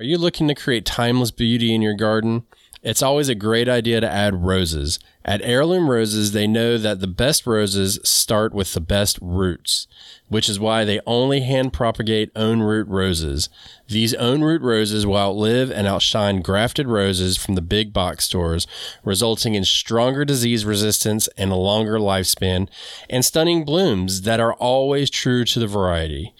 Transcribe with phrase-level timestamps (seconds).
[0.00, 2.44] Are you looking to create timeless beauty in your garden?
[2.82, 4.98] It's always a great idea to add roses.
[5.22, 9.86] At Heirloom Roses, they know that the best roses start with the best roots,
[10.28, 13.50] which is why they only hand propagate own root roses.
[13.86, 18.66] These own root roses will outlive and outshine grafted roses from the big box stores,
[19.04, 22.68] resulting in stronger disease resistance and a longer lifespan,
[23.10, 26.34] and stunning blooms that are always true to the variety.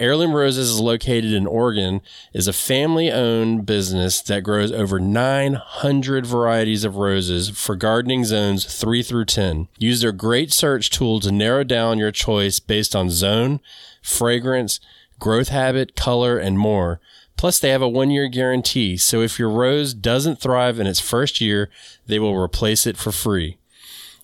[0.00, 2.00] Heirloom Roses is located in Oregon,
[2.32, 9.02] is a family-owned business that grows over 900 varieties of roses for gardening zones 3
[9.02, 9.68] through 10.
[9.78, 13.60] Use their great search tool to narrow down your choice based on zone,
[14.02, 14.80] fragrance,
[15.18, 17.00] growth habit, color, and more.
[17.36, 21.00] Plus, they have a one year guarantee, so if your rose doesn't thrive in its
[21.00, 21.70] first year,
[22.06, 23.58] they will replace it for free.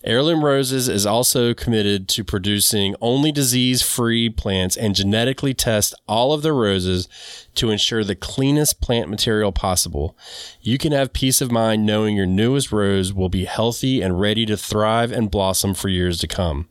[0.03, 6.33] Heirloom Roses is also committed to producing only disease free plants and genetically test all
[6.33, 7.07] of their roses
[7.55, 10.17] to ensure the cleanest plant material possible.
[10.59, 14.45] You can have peace of mind knowing your newest rose will be healthy and ready
[14.47, 16.67] to thrive and blossom for years to come.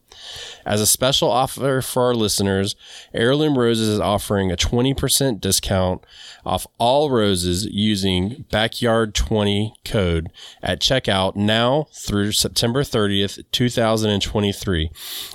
[0.64, 2.76] As a special offer for our listeners,
[3.14, 6.04] Heirloom Roses is offering a 20% discount
[6.44, 10.30] off all roses using Backyard20 code
[10.62, 14.90] at checkout now through September 30th, 2023.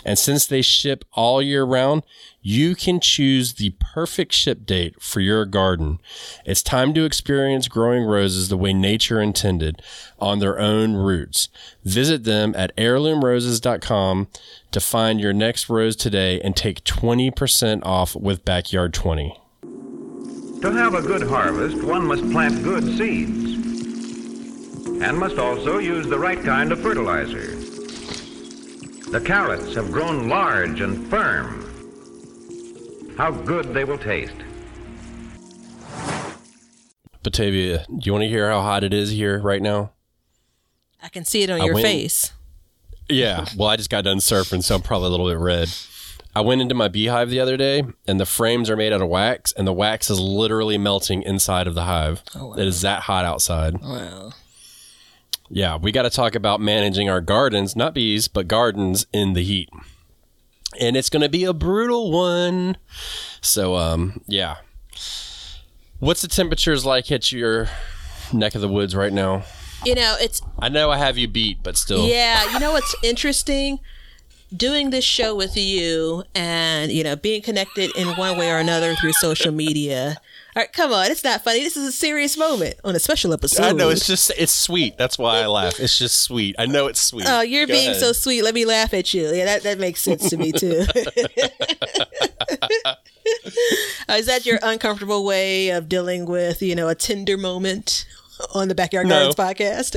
[0.05, 2.03] And since they ship all year round,
[2.47, 5.99] you can choose the perfect ship date for your garden.
[6.45, 9.81] It's time to experience growing roses the way nature intended
[10.19, 11.49] on their own roots.
[11.83, 14.27] Visit them at heirloomroses.com
[14.69, 19.35] to find your next rose today and take 20% off with Backyard 20.
[20.61, 23.55] To have a good harvest, one must plant good seeds
[25.01, 27.55] and must also use the right kind of fertilizer.
[29.09, 31.64] The carrots have grown large and firm
[33.17, 34.33] how good they will taste.
[37.23, 39.91] Batavia, do you want to hear how hot it is here right now?
[41.01, 42.33] I can see it on I your went- face.
[43.09, 43.45] Yeah.
[43.55, 45.69] Well, I just got done surfing, so I'm probably a little bit red.
[46.35, 49.07] I went into my beehive the other day, and the frames are made out of
[49.07, 52.23] wax, and the wax is literally melting inside of the hive.
[52.35, 52.53] Oh, wow.
[52.55, 53.79] It is that hot outside.
[53.81, 54.31] Wow.
[55.49, 59.43] Yeah, we got to talk about managing our gardens, not bees, but gardens in the
[59.43, 59.69] heat.
[60.79, 62.77] And it's going to be a brutal one.
[63.41, 64.57] So, um, yeah.
[65.99, 67.69] What's the temperatures like at your
[68.33, 69.43] neck of the woods right now?
[69.85, 72.07] You know, it's I know I have you beat, but still.
[72.07, 73.79] Yeah, you know what's interesting?
[74.55, 78.95] Doing this show with you and, you know, being connected in one way or another
[78.95, 80.17] through social media.
[80.55, 81.11] All right, come on.
[81.11, 81.59] It's not funny.
[81.59, 83.63] This is a serious moment on a special episode.
[83.63, 84.97] I know it's just it's sweet.
[84.97, 85.79] That's why I laugh.
[85.81, 86.55] It's just sweet.
[86.57, 87.25] I know it's sweet.
[87.27, 87.99] Oh, you're Go being ahead.
[88.01, 88.41] so sweet.
[88.41, 89.27] Let me laugh at you.
[89.33, 90.85] Yeah, that, that makes sense to me too.
[94.07, 98.05] Uh, is that your uncomfortable way of dealing with, you know, a tender moment
[98.53, 99.31] on the Backyard No.
[99.31, 99.95] Gardens podcast?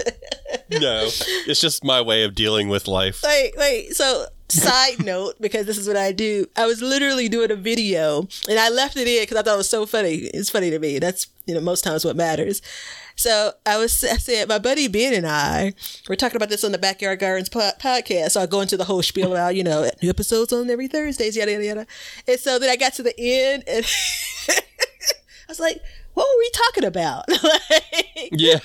[0.80, 1.02] no.
[1.46, 3.20] It's just my way of dealing with life.
[3.22, 3.94] wait, wait.
[3.94, 6.46] So, side note, because this is what I do.
[6.56, 9.58] I was literally doing a video, and I left it in because I thought it
[9.58, 10.14] was so funny.
[10.34, 10.98] It's funny to me.
[10.98, 12.60] That's you know most times what matters.
[13.16, 15.74] So I was I said my buddy Ben and I
[16.08, 18.30] were talking about this on the Backyard Gardens po- podcast.
[18.32, 21.36] So I go into the whole spiel about you know new episodes on every Thursdays
[21.36, 21.86] yada yada yada.
[22.28, 23.84] And so then I got to the end and
[24.48, 24.54] I
[25.48, 25.82] was like,
[26.14, 27.24] what were we talking about?
[27.42, 28.58] Like, Yeah.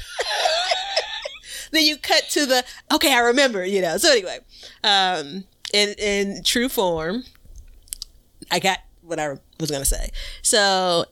[1.71, 2.63] then you cut to the
[2.93, 4.37] okay i remember you know so anyway
[4.83, 7.23] um in in true form
[8.51, 10.09] i got what i was gonna say.
[10.41, 11.05] So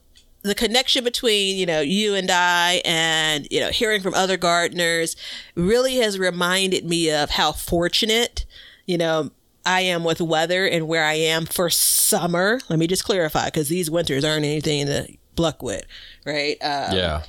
[0.44, 5.16] the connection between you know you and i and you know hearing from other gardeners
[5.55, 8.45] really has reminded me of how fortunate
[8.88, 9.29] you know
[9.66, 12.59] i am with weather and where i am for summer.
[12.69, 15.85] Let me just clarify because these winters aren't anything to pluck with
[16.25, 16.57] right?
[16.61, 17.23] Um, Yeah.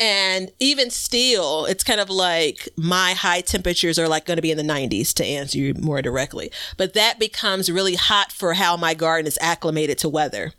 [0.00, 4.50] And even still, it's kind of like my high temperatures are like going to be
[4.50, 6.50] in the 90s to answer you more directly.
[6.76, 10.52] But that becomes really hot for how my garden is acclimated to weather.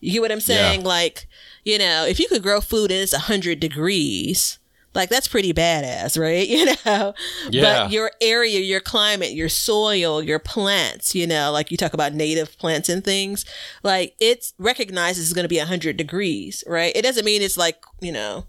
[0.00, 0.82] You get what I'm saying?
[0.82, 0.86] Yeah.
[0.86, 1.26] Like,
[1.64, 4.58] you know, if you could grow food and it's 100 degrees,
[4.94, 6.46] like that's pretty badass, right?
[6.54, 7.14] You know,
[7.50, 7.62] Yeah.
[7.84, 12.12] but your area, your climate, your soil, your plants, you know, like you talk about
[12.14, 13.44] native plants and things,
[13.82, 16.94] like it's recognizes it's going to be 100 degrees, right?
[16.94, 18.44] It doesn't mean it's like, you know,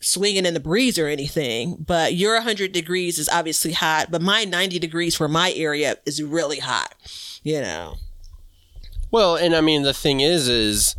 [0.00, 4.44] swinging in the breeze or anything, but your 100 degrees is obviously hot, but my
[4.44, 6.94] 90 degrees for my area is really hot,
[7.42, 7.96] you know.
[9.10, 10.96] Well, and I mean the thing is is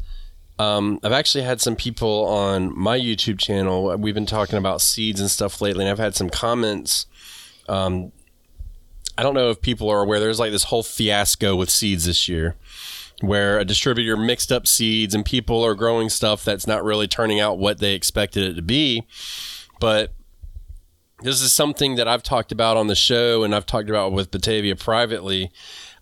[0.60, 3.98] um, I've actually had some people on my YouTube channel.
[3.98, 7.08] We've been talking about seeds and stuff lately, and I've had some comments.
[7.68, 8.12] Um,
[9.18, 10.20] I don't know if people are aware.
[10.20, 12.56] There's like this whole fiasco with seeds this year,
[13.22, 17.40] where a distributor mixed up seeds and people are growing stuff that's not really turning
[17.40, 19.06] out what they expected it to be.
[19.80, 20.14] But
[21.22, 24.32] this is something that I've talked about on the show and I've talked about with
[24.32, 25.52] Batavia privately,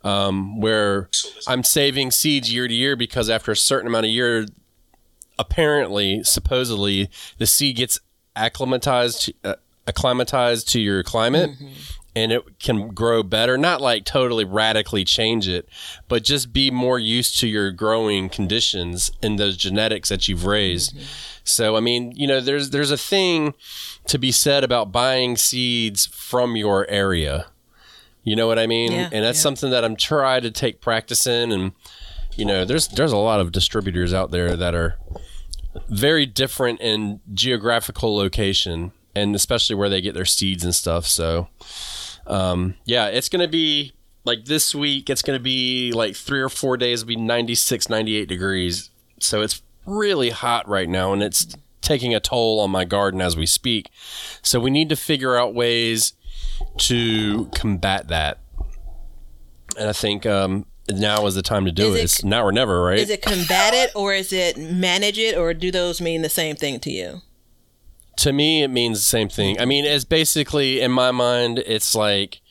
[0.04, 1.10] um, where
[1.48, 4.45] I'm saving seeds year to year because after a certain amount of year,
[5.38, 8.00] apparently, supposedly, the seed gets
[8.36, 9.56] acclimatized, uh,
[9.88, 11.51] acclimatized to your climate.
[12.15, 15.69] And it can grow better, not like totally radically change it,
[16.07, 20.95] but just be more used to your growing conditions and those genetics that you've raised.
[20.95, 21.06] Mm-hmm.
[21.44, 23.53] So, I mean, you know, there's there's a thing
[24.07, 27.47] to be said about buying seeds from your area.
[28.23, 28.91] You know what I mean?
[28.91, 29.44] Yeah, and that's yeah.
[29.44, 31.51] something that I'm trying to take practice in.
[31.51, 31.71] And
[32.35, 34.97] you know, there's there's a lot of distributors out there that are
[35.88, 41.06] very different in geographical location, and especially where they get their seeds and stuff.
[41.06, 41.47] So,
[42.29, 43.93] um, yeah, it's gonna be
[44.25, 45.09] like this week.
[45.09, 47.01] It's gonna be like three or four days.
[47.01, 48.89] It'll be 96, 98 degrees.
[49.19, 53.35] So it's really hot right now, and it's taking a toll on my garden as
[53.35, 53.89] we speak.
[54.41, 56.13] So we need to figure out ways
[56.77, 58.39] to combat that.
[59.77, 61.97] And I think um, now is the time to do Is it.
[61.99, 62.99] it- It's now or never, right?
[62.99, 66.55] Is it combat it or is it manage it or do those mean the same
[66.55, 67.21] thing to you?
[68.19, 69.60] To me, it means the same thing.
[69.60, 72.42] I mean, it's basically in my mind, it's like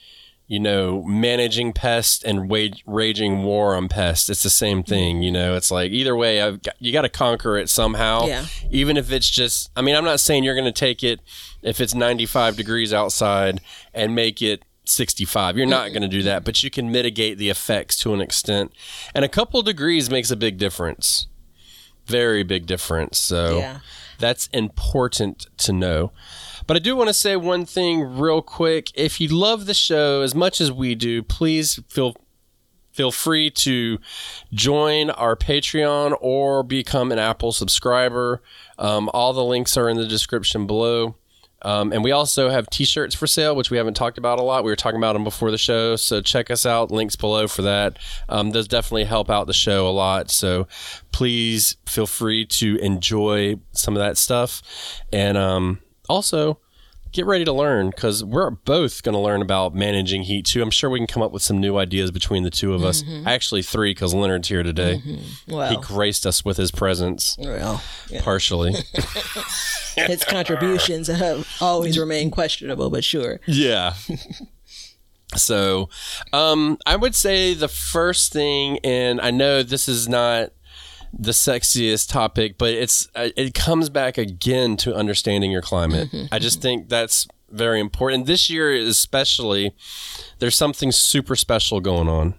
[0.46, 4.88] you know managing pest and wage, raging war on pests It's the same mm-hmm.
[4.88, 5.22] thing.
[5.22, 8.26] You know, it's like either way, I've got, you got to conquer it somehow.
[8.26, 8.46] Yeah.
[8.70, 11.20] Even if it's just, I mean, I'm not saying you're going to take it
[11.62, 13.60] if it's 95 degrees outside
[13.92, 15.58] and make it 65.
[15.58, 18.72] You're not going to do that, but you can mitigate the effects to an extent.
[19.14, 21.26] And a couple degrees makes a big difference.
[22.06, 23.18] Very big difference.
[23.18, 23.78] So Yeah.
[24.18, 26.12] That's important to know.
[26.66, 28.90] But I do want to say one thing real quick.
[28.94, 32.14] If you love the show as much as we do, please feel
[32.92, 33.98] feel free to
[34.52, 38.42] join our Patreon or become an Apple subscriber.
[38.76, 41.14] Um, all the links are in the description below.
[41.62, 44.64] Um, and we also have t-shirts for sale, which we haven't talked about a lot.
[44.64, 46.90] We were talking about them before the show, so check us out.
[46.90, 47.98] Links below for that.
[48.28, 50.30] Um, those definitely help out the show a lot.
[50.30, 50.68] So
[51.10, 54.62] please feel free to enjoy some of that stuff,
[55.12, 56.58] and um, also
[57.18, 60.62] get ready to learn because we're both going to learn about managing heat too.
[60.62, 63.02] I'm sure we can come up with some new ideas between the two of us.
[63.26, 64.98] Actually, three because Leonard's here today.
[64.98, 65.18] He
[65.48, 68.22] Well, graced us with his presence well yeah.
[68.22, 68.72] partially.
[69.96, 73.40] his contributions have always remained questionable, but sure.
[73.48, 73.94] Yeah.
[75.34, 75.88] so,
[76.32, 80.50] um, I would say the first thing, and I know this is not
[81.18, 86.08] the sexiest topic, but it's uh, it comes back again to understanding your climate.
[86.30, 88.26] I just think that's very important.
[88.26, 89.74] This year, especially,
[90.38, 92.34] there's something super special going on.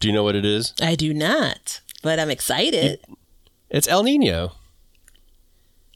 [0.00, 0.74] Do you know what it is?
[0.80, 3.00] I do not, but I'm excited.
[3.70, 4.52] It's El Nino.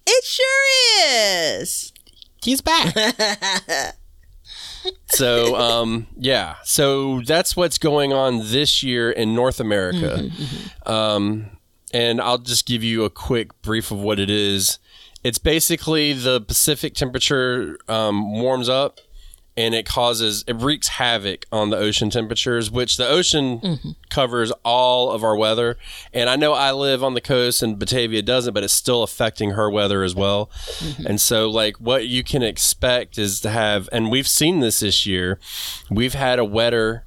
[0.07, 1.93] It sure is.
[2.43, 2.97] He's back.
[5.07, 6.57] so, um, yeah.
[6.65, 10.31] So that's what's going on this year in North America.
[10.87, 11.51] Um,
[11.93, 14.79] and I'll just give you a quick brief of what it is.
[15.23, 19.01] It's basically the Pacific temperature um, warms up
[19.57, 23.79] and it causes, it wreaks havoc on the ocean temperatures, which the ocean
[24.09, 25.77] covers all of our weather.
[26.15, 29.51] And I know I live on the coast and Batavia doesn't, but it's still affecting
[29.51, 30.51] her weather as well.
[31.05, 35.05] And so, like, what you can expect is to have, and we've seen this this
[35.05, 35.39] year,
[35.91, 37.05] we've had a wetter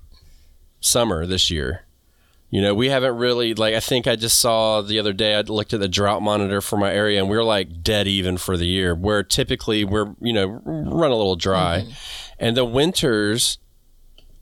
[0.80, 1.86] summer this year.
[2.54, 5.42] You know, we haven't really like I think I just saw the other day I
[5.42, 8.58] looked at the drought monitor for my area and we are like dead even for
[8.58, 8.94] the year.
[8.94, 11.88] Where typically we're, you know, run a little dry.
[12.38, 13.58] And the winters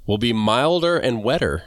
[0.06, 1.64] will be milder and wetter.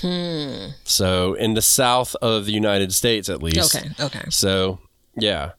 [0.00, 0.66] Hmm.
[0.84, 3.74] So in the south of the United States at least.
[3.74, 4.30] Okay, okay.
[4.30, 4.78] So,
[5.16, 5.50] yeah.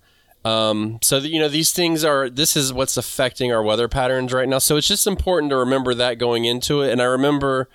[0.45, 4.31] Um, so that you know these things are this is what's affecting our weather patterns
[4.31, 4.59] right now.
[4.59, 6.93] So it's just important to remember that going into it.
[6.93, 7.67] And I remember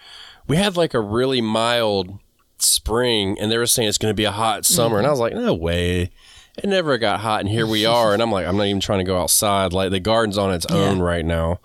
[0.46, 2.20] we had like a really mild
[2.64, 5.20] spring, and they were saying it's going to be a hot summer, and I was
[5.20, 6.10] like, no way.
[6.56, 8.12] It never got hot, and here we are.
[8.12, 9.72] And I'm like, I'm not even trying to go outside.
[9.72, 11.58] Like the garden's on its own right now.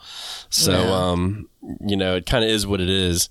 [0.49, 0.93] So, Yeah.
[1.11, 1.49] um,
[1.85, 3.29] you know, it kind of is what it is.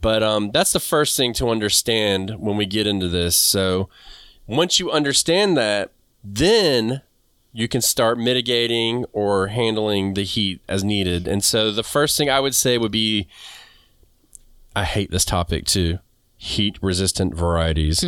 [0.00, 3.36] But um, that's the first thing to understand when we get into this.
[3.36, 3.88] So
[4.46, 5.90] once you understand that,
[6.24, 7.02] then
[7.52, 11.26] you can start mitigating or handling the heat as needed.
[11.28, 13.28] And so the first thing I would say would be
[14.74, 15.98] I hate this topic too.
[16.42, 18.02] Heat resistant varieties.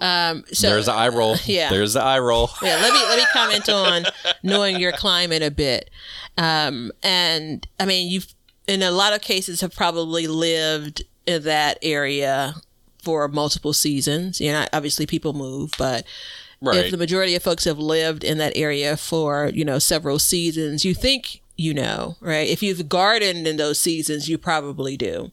[0.00, 1.36] Um, so There's the eye roll.
[1.44, 1.70] yeah.
[1.70, 2.50] There's the eye roll.
[2.62, 4.04] yeah, let me let me comment on
[4.44, 5.90] knowing your climate a bit.
[6.38, 8.32] Um, and I mean, you've
[8.68, 12.54] in a lot of cases have probably lived in that area
[13.02, 14.40] for multiple seasons.
[14.40, 16.06] You know, obviously people move, but
[16.60, 16.76] Right.
[16.84, 20.84] if the majority of folks have lived in that area for, you know, several seasons,
[20.84, 22.48] you think you know, right?
[22.48, 25.32] If you've gardened in those seasons, you probably do.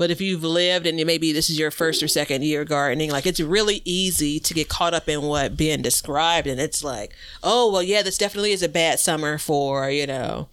[0.00, 3.26] But if you've lived and maybe this is your first or second year gardening, like
[3.26, 6.46] it's really easy to get caught up in what being described.
[6.46, 10.48] And it's like, oh, well, yeah, this definitely is a bad summer for, you know,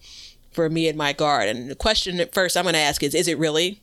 [0.52, 1.68] for me and my garden.
[1.68, 3.80] The question at first I'm going to ask is, is it really?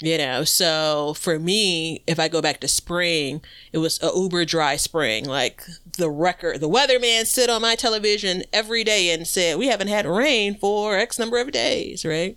[0.00, 3.42] You know, so for me, if I go back to spring,
[3.72, 5.24] it was a uber dry spring.
[5.24, 5.62] Like
[5.98, 10.04] the record, the weatherman sit on my television every day and said, "We haven't had
[10.04, 12.36] rain for X number of days," right?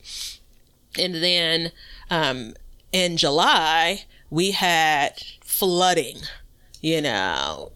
[0.99, 1.71] And then
[2.09, 2.53] um,
[2.91, 6.17] in July, we had flooding.
[6.81, 7.71] You know,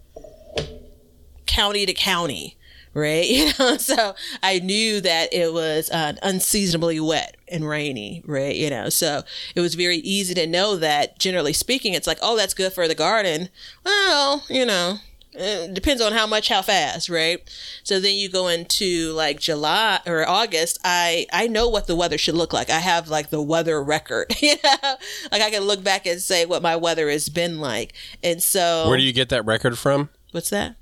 [1.46, 2.58] county to county,
[2.94, 3.26] right?
[3.30, 8.56] You know, so I knew that it was uh, unseasonably wet and rainy, right?
[8.56, 9.24] You know, so
[9.56, 12.88] it was very easy to know that generally speaking, it's like, oh, that's good for
[12.88, 13.50] the garden.
[13.86, 14.98] Well, you know,
[15.38, 17.40] it depends on how much, how fast, right?
[17.84, 20.80] So then you go into like July or August.
[20.84, 22.70] I I know what the weather should look like.
[22.70, 24.96] I have like the weather record, you know,
[25.32, 27.94] like I can look back and say what my weather has been like.
[28.24, 30.10] And so, Where do you get that record from?
[30.32, 30.76] what's that?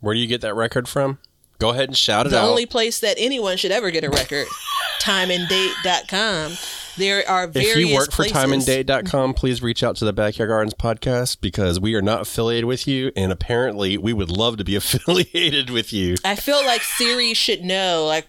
[0.00, 1.18] Where do you get that record from?
[1.58, 2.42] Go ahead and shout it the out.
[2.44, 4.48] The only place that anyone should ever get a record
[5.00, 6.52] timeanddate.com
[6.96, 8.36] there are various if you work for places.
[8.36, 12.86] timeanddate.com, please reach out to the Backyard Gardens podcast because we are not affiliated with
[12.86, 13.12] you.
[13.16, 16.16] And apparently, we would love to be affiliated with you.
[16.24, 18.26] i feel like siri should know like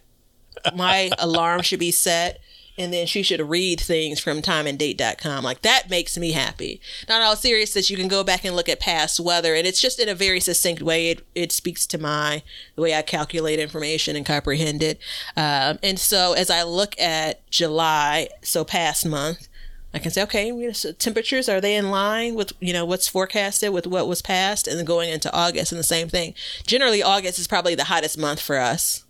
[0.76, 2.40] my alarm should be set
[2.78, 6.82] and then she should read things from timeanddate.com like that makes me happy.
[7.08, 9.82] Not all serious that you can go back and look at past weather and it's
[9.82, 11.12] just in a very succinct way.
[11.12, 12.44] It, it speaks to my
[12.76, 15.00] the way i calculate information and comprehend it.
[15.36, 19.48] Um, and so as i look at july so past month
[19.94, 23.72] I can say, okay, so temperatures are they in line with you know what's forecasted
[23.72, 26.34] with what was passed, and then going into August and the same thing.
[26.66, 29.03] Generally, August is probably the hottest month for us,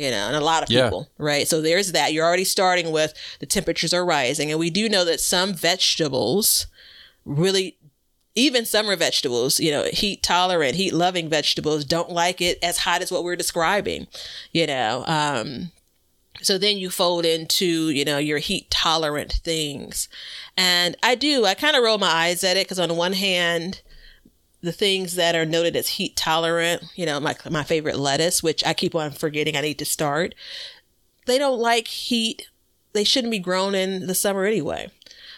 [0.00, 0.84] you know, and a lot of Yeah.
[0.84, 1.46] people, right?
[1.46, 2.12] So there's that.
[2.12, 6.66] You're already starting with the temperatures are rising, and we do know that some vegetables
[7.24, 7.76] really.
[8.36, 13.02] Even summer vegetables, you know, heat tolerant, heat loving vegetables don't like it as hot
[13.02, 14.06] as what we're describing,
[14.52, 15.04] you know.
[15.08, 15.72] Um,
[16.40, 20.08] so then you fold into, you know, your heat tolerant things.
[20.56, 23.14] And I do, I kind of roll my eyes at it because on the one
[23.14, 23.82] hand,
[24.62, 28.64] the things that are noted as heat tolerant, you know, my my favorite lettuce, which
[28.64, 30.34] I keep on forgetting I need to start,
[31.26, 32.48] they don't like heat.
[32.92, 34.90] They shouldn't be grown in the summer anyway.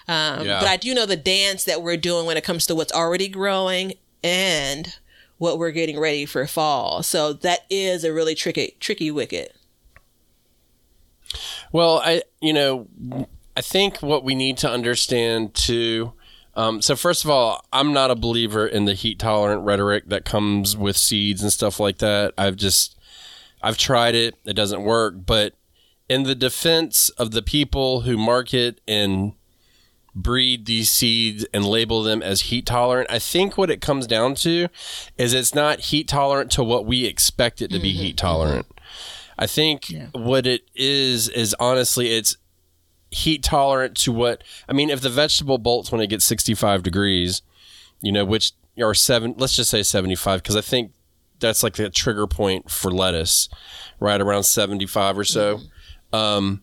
[0.08, 0.58] Um, Yeah.
[0.58, 3.28] But I do know the dance that we're doing when it comes to what's already
[3.28, 4.96] growing and
[5.38, 7.02] what we're getting ready for fall.
[7.02, 9.54] So that is a really tricky, tricky wicket.
[11.72, 12.88] Well, I you know,
[13.56, 16.12] I think what we need to understand too.
[16.54, 20.24] Um, so first of all, I'm not a believer in the heat tolerant rhetoric that
[20.24, 22.34] comes with seeds and stuff like that.
[22.36, 22.98] I've just
[23.62, 25.14] I've tried it; it doesn't work.
[25.24, 25.54] But
[26.08, 29.32] in the defense of the people who market and
[30.14, 34.34] breed these seeds and label them as heat tolerant, I think what it comes down
[34.36, 34.68] to
[35.16, 38.66] is it's not heat tolerant to what we expect it to be heat tolerant.
[39.38, 42.36] I think what it is is honestly it's
[43.12, 47.42] heat tolerant to what I mean if the vegetable bolts when it gets 65 degrees,
[48.00, 50.92] you know, which are 7 let's just say 75 because I think
[51.40, 53.48] that's like the trigger point for lettuce
[54.00, 55.58] right around 75 or so.
[55.58, 56.16] Mm-hmm.
[56.16, 56.62] Um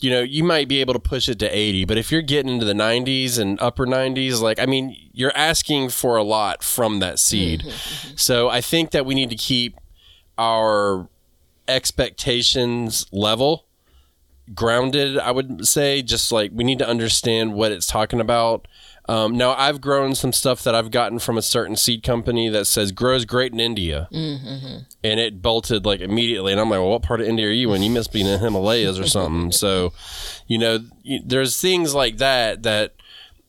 [0.00, 2.52] you know, you might be able to push it to 80, but if you're getting
[2.52, 6.98] into the 90s and upper 90s, like, I mean, you're asking for a lot from
[6.98, 7.60] that seed.
[7.60, 8.16] Mm-hmm, mm-hmm.
[8.16, 9.76] So I think that we need to keep
[10.36, 11.08] our
[11.68, 13.66] expectations level
[14.54, 18.66] grounded i would say just like we need to understand what it's talking about.
[19.08, 22.66] Um, now i've grown some stuff that i've gotten from a certain seed company that
[22.66, 24.08] says grows great in india.
[25.04, 26.52] And it bolted like immediately.
[26.52, 27.82] And i'm like well what part of india are you in?
[27.82, 29.52] You must be in the himalayas or something.
[29.52, 29.92] So
[30.46, 30.78] you know
[31.24, 32.94] there's things like that that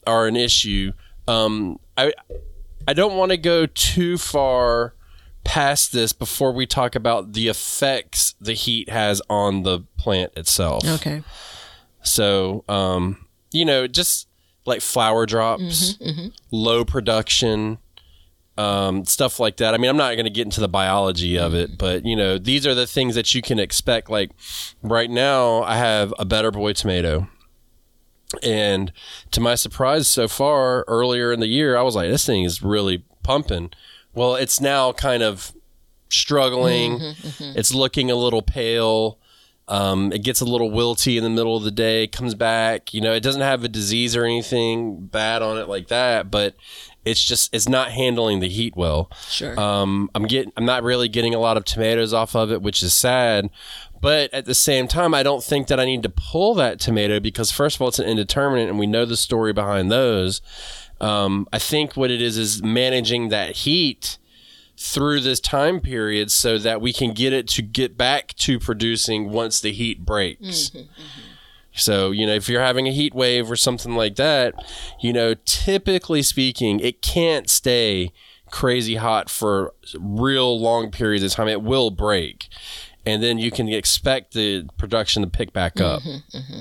[0.06, 0.92] are an issue.
[1.26, 2.12] Um, i
[2.86, 4.93] i don't want to go too far
[5.44, 10.84] past this before we talk about the effects the heat has on the plant itself.
[10.84, 11.22] Okay.
[12.02, 14.28] So, um, you know, just
[14.66, 15.98] like flower drops,
[16.50, 17.78] low production,
[18.56, 19.74] um, stuff like that.
[19.74, 22.38] I mean, I'm not going to get into the biology of it, but you know,
[22.38, 24.08] these are the things that you can expect.
[24.08, 24.30] Like
[24.82, 27.28] right now, I have a Better Boy tomato.
[28.42, 28.92] And
[29.30, 32.62] to my surprise, so far earlier in the year, I was like, this thing is
[32.62, 33.70] really pumping.
[34.14, 35.52] Well, it's now kind of
[36.08, 37.00] struggling.
[37.40, 39.18] It's looking a little pale.
[39.66, 42.92] Um, it gets a little wilty in the middle of the day, comes back.
[42.92, 46.54] You know, it doesn't have a disease or anything bad on it like that, but
[47.04, 49.10] it's just it's not handling the heat well.
[49.28, 49.58] Sure.
[49.58, 52.82] Um, I'm getting I'm not really getting a lot of tomatoes off of it, which
[52.82, 53.50] is sad.
[54.00, 57.20] But at the same time, I don't think that I need to pull that tomato
[57.20, 60.42] because first of all, it's an indeterminate, and we know the story behind those.
[61.00, 64.18] Um, I think what it is is managing that heat
[64.76, 69.30] through this time period so that we can get it to get back to producing
[69.30, 70.70] once the heat breaks.
[70.70, 71.20] Mm-hmm, mm-hmm.
[71.76, 74.54] So, you know, if you're having a heat wave or something like that,
[75.00, 78.12] you know, typically speaking, it can't stay
[78.50, 81.48] crazy hot for real long periods of time.
[81.48, 82.48] It will break.
[83.04, 86.02] And then you can expect the production to pick back up.
[86.02, 86.60] Mm-hmm,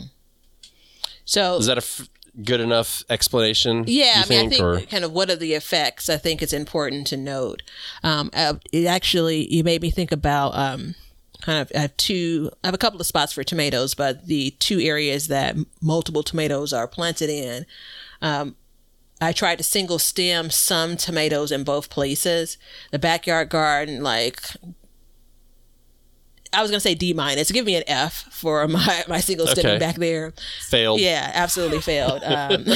[1.25, 2.09] so Is that a f-
[2.41, 3.83] good enough explanation?
[3.87, 6.09] Yeah, you I mean, I think or- kind of what are the effects?
[6.09, 7.61] I think it's important to note.
[8.03, 10.95] Um, uh, it actually, you made me think about um,
[11.41, 12.49] kind of I have two.
[12.63, 16.73] I have a couple of spots for tomatoes, but the two areas that multiple tomatoes
[16.73, 17.65] are planted in.
[18.21, 18.55] Um,
[19.21, 22.57] I tried to single stem some tomatoes in both places.
[22.91, 24.41] The backyard garden, like
[26.53, 27.51] I was gonna say D minus.
[27.51, 29.77] Give me an F for my my single Okay.
[29.79, 30.33] back there.
[30.69, 30.99] failed.
[30.99, 32.23] Yeah, absolutely failed.
[32.23, 32.65] Um,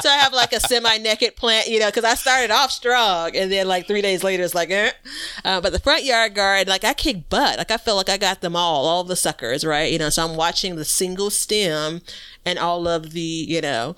[0.00, 3.50] so I have like a semi-naked plant, you know, because I started off strong, and
[3.50, 4.90] then like three days later, it's like, eh.
[5.44, 7.58] Uh, but the front yard garden, like I kick butt.
[7.58, 9.92] Like I feel like I got them all, all the suckers, right?
[9.92, 12.02] You know, so I'm watching the single stem
[12.44, 13.96] and all of the, you know,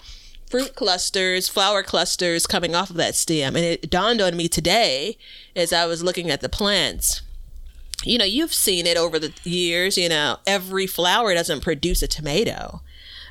[0.50, 3.56] fruit clusters, flower clusters coming off of that stem.
[3.56, 5.18] And it dawned on me today
[5.54, 7.22] as I was looking at the plants
[8.04, 12.08] you know, you've seen it over the years, you know, every flower doesn't produce a
[12.08, 12.82] tomato,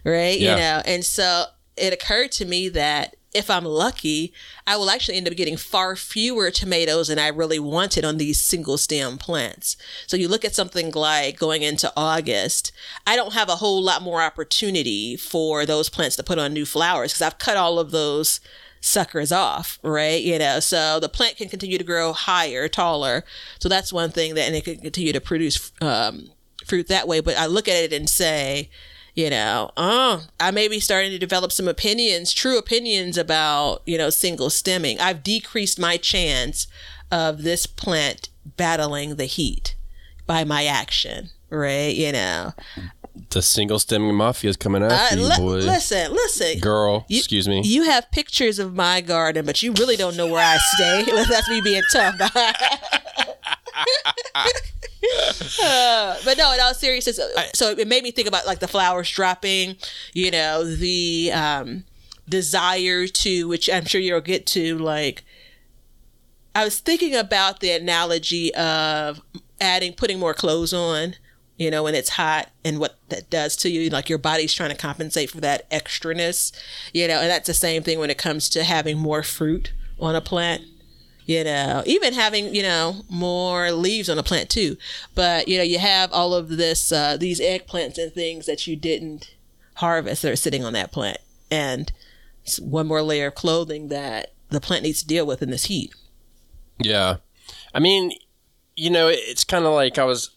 [0.04, 0.40] right?
[0.40, 0.52] Yeah.
[0.52, 1.46] You know, and so
[1.76, 4.34] it occurred to me that if I'm lucky,
[4.66, 8.42] I will actually end up getting far fewer tomatoes than I really wanted on these
[8.42, 9.78] single stem plants.
[10.08, 12.72] So you look at something like going into August,
[13.06, 16.66] I don't have a whole lot more opportunity for those plants to put on new
[16.66, 18.40] flowers because I've cut all of those
[18.82, 20.22] suckers off, right?
[20.22, 23.24] You know, so the plant can continue to grow higher, taller.
[23.60, 26.32] So that's one thing that, and it can continue to produce um,
[26.66, 27.20] fruit that way.
[27.20, 28.70] But I look at it and say,
[29.14, 33.98] you know, oh, I may be starting to develop some opinions, true opinions about, you
[33.98, 35.00] know, single stemming.
[35.00, 36.68] I've decreased my chance
[37.12, 39.76] of this plant battling the heat
[40.28, 41.96] by my action, right?
[41.96, 42.54] You know,
[43.30, 45.56] The single stemming mafia is coming uh, after you, li- boy.
[45.58, 47.62] listen, listen, Girl, You- excuse me.
[47.64, 51.04] You have pictures of my garden, but you really don't know where I stay.
[51.30, 52.16] That's me being tough.
[55.64, 57.20] Uh, but no, in all seriousness,
[57.54, 59.76] so it made me think about like the flowers dropping,
[60.14, 61.84] you know, the um,
[62.28, 65.24] desire to, which I'm sure you'll get to, like,
[66.56, 69.22] I was thinking about the analogy of
[69.62, 71.16] adding, putting more clothes on,
[71.58, 73.90] you know, when it's hot and what that does to you.
[73.90, 76.52] Like your body's trying to compensate for that extraness,
[76.94, 80.16] you know, and that's the same thing when it comes to having more fruit on
[80.16, 80.64] a plant.
[81.26, 84.78] You know, even having, you know, more leaves on a plant too.
[85.14, 88.78] But, you know, you have all of this, uh, these eggplants and things that you
[88.78, 89.36] didn't
[89.74, 91.18] harvest that are sitting on that plant.
[91.52, 91.92] And
[92.62, 95.94] one more layer of clothing that the plant needs to deal with in this heat.
[96.80, 97.18] Yeah.
[97.74, 98.14] I mean,
[98.78, 100.30] you know, it's kind of like I was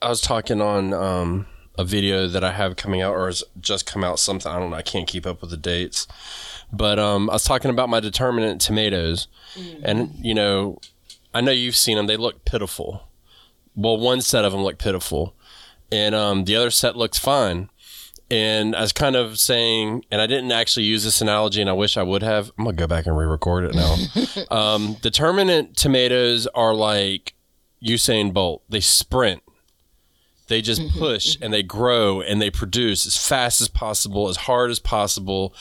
[0.00, 3.86] I was talking on um, a video that I have coming out or has just
[3.86, 6.06] come out something I don't know, I can't keep up with the dates.
[6.72, 9.28] But um, I was talking about my determinant tomatoes
[9.82, 10.78] and you know,
[11.34, 13.08] I know you've seen them, they look pitiful.
[13.74, 15.34] Well, one set of them look pitiful
[15.90, 17.70] and um, the other set looks fine.
[18.30, 21.72] And I was kind of saying, and I didn't actually use this analogy, and I
[21.72, 22.52] wish I would have.
[22.58, 23.96] I'm gonna go back and re-record it now.
[24.54, 27.32] um, determinant tomatoes are like
[27.82, 28.62] Usain Bolt.
[28.68, 29.42] They sprint.
[30.48, 34.70] They just push and they grow and they produce as fast as possible, as hard
[34.70, 35.54] as possible,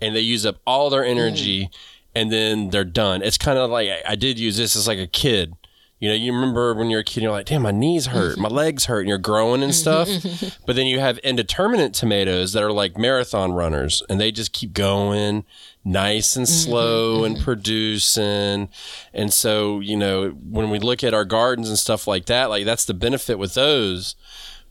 [0.00, 1.10] and they use up all their mm.
[1.10, 1.70] energy,
[2.14, 3.22] and then they're done.
[3.22, 5.54] It's kind of like I- I did use this as like a kid.
[6.00, 8.42] You know, you remember when you're a kid, you're like, damn, my knees hurt, mm-hmm.
[8.42, 10.06] my legs hurt, and you're growing and stuff.
[10.08, 10.62] Mm-hmm.
[10.66, 14.74] but then you have indeterminate tomatoes that are like marathon runners, and they just keep
[14.74, 15.46] going
[15.82, 16.70] nice and mm-hmm.
[16.70, 18.68] slow and producing.
[19.14, 22.66] And so, you know, when we look at our gardens and stuff like that, like
[22.66, 24.14] that's the benefit with those.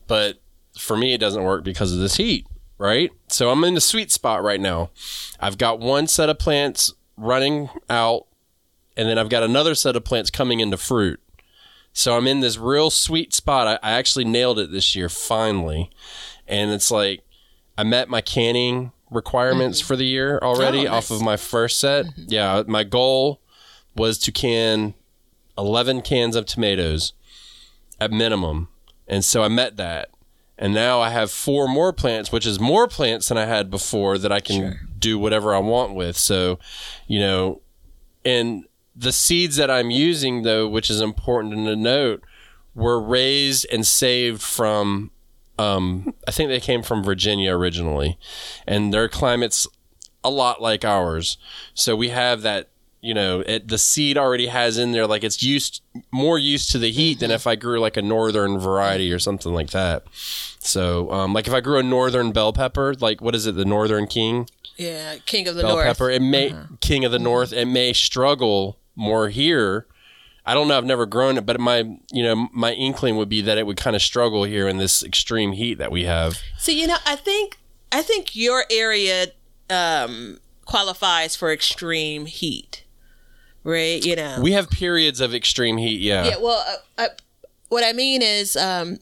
[0.06, 0.40] But
[0.78, 2.46] for me, it doesn't work because of this heat,
[2.78, 3.10] right?
[3.28, 4.90] So I'm in the sweet spot right now.
[5.40, 8.26] I've got one set of plants running out
[8.96, 11.20] and then I've got another set of plants coming into fruit.
[11.92, 13.66] So I'm in this real sweet spot.
[13.66, 15.90] I, I actually nailed it this year finally,
[16.46, 17.22] and it's like
[17.78, 19.86] I met my canning requirements mm-hmm.
[19.86, 21.18] for the year already Oh, off nice.
[21.18, 22.06] of my first set.
[22.06, 22.22] Mm-hmm.
[22.28, 23.40] Yeah, my goal
[23.94, 24.94] was to can
[25.56, 27.12] 11 cans of tomatoes
[28.00, 28.68] at minimum
[29.06, 30.10] And so I met that.
[30.56, 34.18] And now I have four more plants, which is more plants than I had before
[34.18, 36.16] that I can do whatever I want with.
[36.16, 36.60] So,
[37.08, 37.60] you know,
[38.24, 38.64] and
[38.94, 42.22] the seeds that I'm using, though, which is important to note,
[42.74, 45.10] were raised and saved from.
[45.58, 48.18] Um, I think they came from Virginia originally,
[48.66, 49.68] and their climate's
[50.24, 51.36] a lot like ours.
[51.74, 52.70] So we have that.
[53.04, 56.78] You know, it, the seed already has in there like it's used more used to
[56.78, 60.04] the heat than if I grew like a northern variety or something like that.
[60.58, 63.66] So, um, like if I grew a northern bell pepper, like what is it, the
[63.66, 64.48] northern king?
[64.76, 65.86] Yeah, King of the bell North.
[65.86, 66.10] pepper.
[66.10, 67.52] It may king of the north.
[67.52, 69.86] It may struggle more here.
[70.46, 70.76] I don't know.
[70.76, 73.76] I've never grown it, but my you know my inkling would be that it would
[73.76, 76.40] kind of struggle here in this extreme heat that we have.
[76.58, 77.58] So you know, I think
[77.92, 79.26] I think your area
[79.70, 82.83] um, qualifies for extreme heat,
[83.64, 84.04] right?
[84.04, 86.00] You know, We have periods of extreme heat.
[86.00, 86.24] Yeah.
[86.24, 86.36] yeah.
[86.38, 86.64] Well,
[86.98, 87.08] uh, uh,
[87.68, 88.98] what I mean is, um,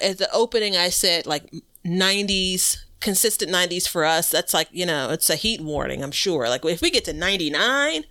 [0.00, 1.52] at the opening, I said like
[1.84, 4.30] '90s, consistent '90s for us.
[4.30, 6.02] That's like you know, it's a heat warning.
[6.02, 6.48] I'm sure.
[6.48, 8.04] Like if we get to '99,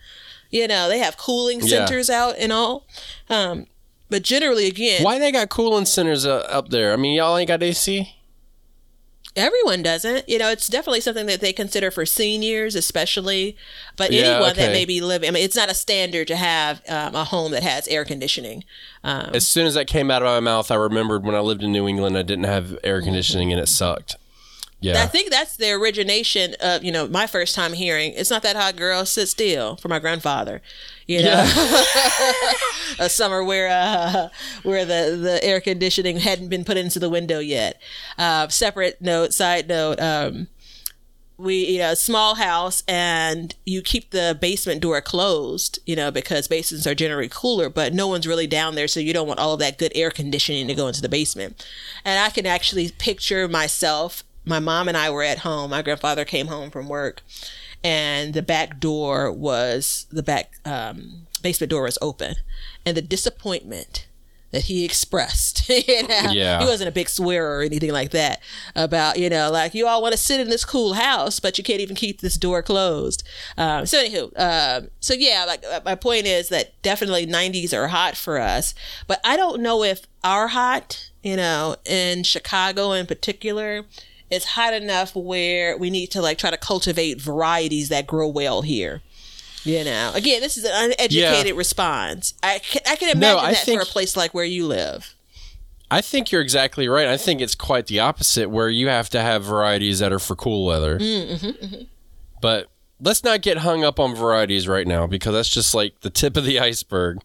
[0.51, 1.86] you know, they have cooling Yeah.
[1.86, 2.86] centers out and all.
[3.29, 3.67] Um,
[4.10, 6.91] but generally, again, Why they got cooling centers uh, up there?
[6.91, 8.15] I mean, y'all ain't got AC.
[9.39, 10.28] Everyone doesn't.
[10.28, 13.56] You know, it's definitely something that they consider for seniors, especially.
[13.95, 14.73] But Yeah, anyone that okay.
[14.73, 17.63] may be living, I mean, it's not a standard to have um, a home that
[17.63, 18.63] has air conditioning.
[19.04, 21.63] Um, As soon as that came out of my mouth, I remembered when I lived
[21.63, 24.17] in New England, I didn't have air conditioning and it sucked.
[24.81, 25.03] Yeah.
[25.03, 28.55] I think that's the origination of, you know, my first time hearing, it's not that
[28.55, 30.61] hot, girl, sit still, for my grandfather.
[31.05, 31.41] You know,
[32.99, 34.29] a summer where uh,
[34.61, 37.81] where the, the air conditioning hadn't been put into the window yet.
[38.17, 40.47] Uh, separate note, side note, um,
[41.39, 46.47] we you know small house and you keep the basement door closed you know because
[46.47, 49.53] basements are generally cooler but no one's really down there so you don't want all
[49.53, 51.65] of that good air conditioning to go into the basement
[52.03, 56.25] and i can actually picture myself my mom and i were at home my grandfather
[56.25, 57.21] came home from work
[57.84, 62.36] and the back door was the back um, basement door was open
[62.86, 64.06] and the disappointment
[64.52, 65.69] that he expressed.
[65.88, 66.60] you know, Yeah.
[66.60, 68.41] he wasn't a big swearer or anything like that
[68.75, 71.63] about you know like you all want to sit in this cool house, but you
[71.63, 73.23] can't even keep this door closed.
[73.58, 77.88] Um, so anywho, um, so yeah, like uh, my point is that definitely '90s are
[77.89, 78.73] hot for us,
[79.08, 83.86] but I don't know if our hot, you know, in Chicago in particular.
[84.29, 88.61] Is hot enough where we need to like try to cultivate varieties that grow well
[88.61, 89.01] here.
[89.63, 92.33] You know, again, this is an uneducated response.
[92.41, 94.65] I can, I can No, imagine I that think- for a place like where you
[94.65, 95.15] live.
[95.91, 97.07] I think you're exactly right.
[97.07, 100.35] I think it's quite the opposite, where you have to have varieties that are for
[100.35, 100.99] cool weather.
[100.99, 101.81] Mm, mm-hmm, mm-hmm.
[102.41, 102.67] But
[103.01, 106.37] let's not get hung up on varieties right now because that's just like the tip
[106.37, 107.21] of the iceberg.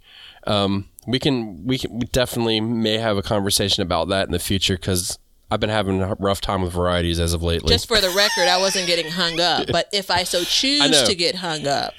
[0.47, 4.39] Um, we can we can we definitely may have a conversation about that in the
[4.39, 5.19] future because
[5.51, 7.69] I've been having a rough time with varieties as of lately.
[7.69, 11.05] Just for the record, I wasn't getting hung up, but if I so choose know.
[11.05, 11.95] to get hung up,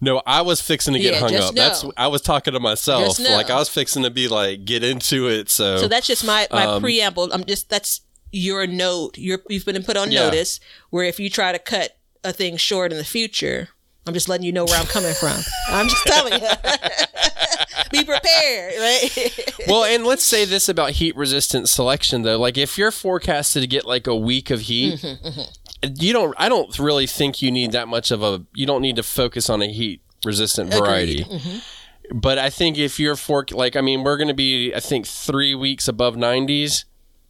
[0.00, 1.54] no, I was fixing to get Yeah, hung up.
[1.54, 1.92] That's know.
[1.96, 3.18] I was talking to myself.
[3.18, 5.48] Like I was fixing to be like get into it.
[5.48, 7.32] So, so that's just my my Um, preamble.
[7.32, 9.16] I'm just that's your note.
[9.16, 10.24] You're, you've been put on Yeah.
[10.24, 13.68] notice where if you try to cut a thing short in the future,
[14.06, 15.38] I'm just letting you know where I'm coming from.
[15.68, 16.38] I'm just telling you.
[17.90, 19.50] Be prepared, right?
[19.68, 22.38] well, and let's say this about heat resistant selection though.
[22.38, 26.48] Like if you're forecasted to get like a week of heat, Mm-hmm, you don't I
[26.48, 29.62] don't really think you need that much of a you don't need to focus on
[29.62, 31.24] a heat resistant variety.
[31.24, 32.18] Mm-hmm.
[32.18, 35.06] But I think if you're for like I mean we're going to be I think
[35.06, 36.84] 3 weeks above 90s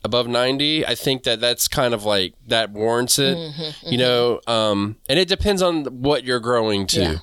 [0.07, 4.40] above 90 i think that that's kind of like that warrants it Mm-hmm, you know
[4.47, 7.16] um and it depends on what you're growing to Yeah.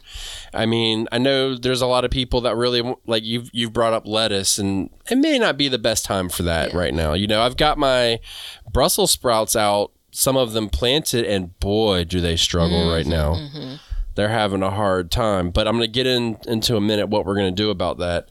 [0.53, 3.93] i mean i know there's a lot of people that really like you've you've brought
[3.93, 7.25] up lettuce and it may not be the best time for that right now you
[7.25, 8.19] know i've got my
[8.71, 13.33] brussels sprouts out some of them planted and boy do they struggle right now
[14.15, 15.49] they're having a hard time.
[15.49, 17.97] But I'm going to get in into a minute what we're going to do about
[17.97, 18.29] that.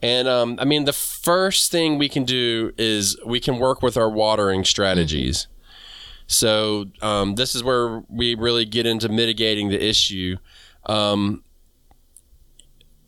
[0.00, 3.96] And um, I mean, the first thing we can do is we can work with
[3.96, 5.48] our watering strategies.
[6.26, 10.36] So um, this is where we really get into mitigating the issue.
[10.86, 11.42] Um,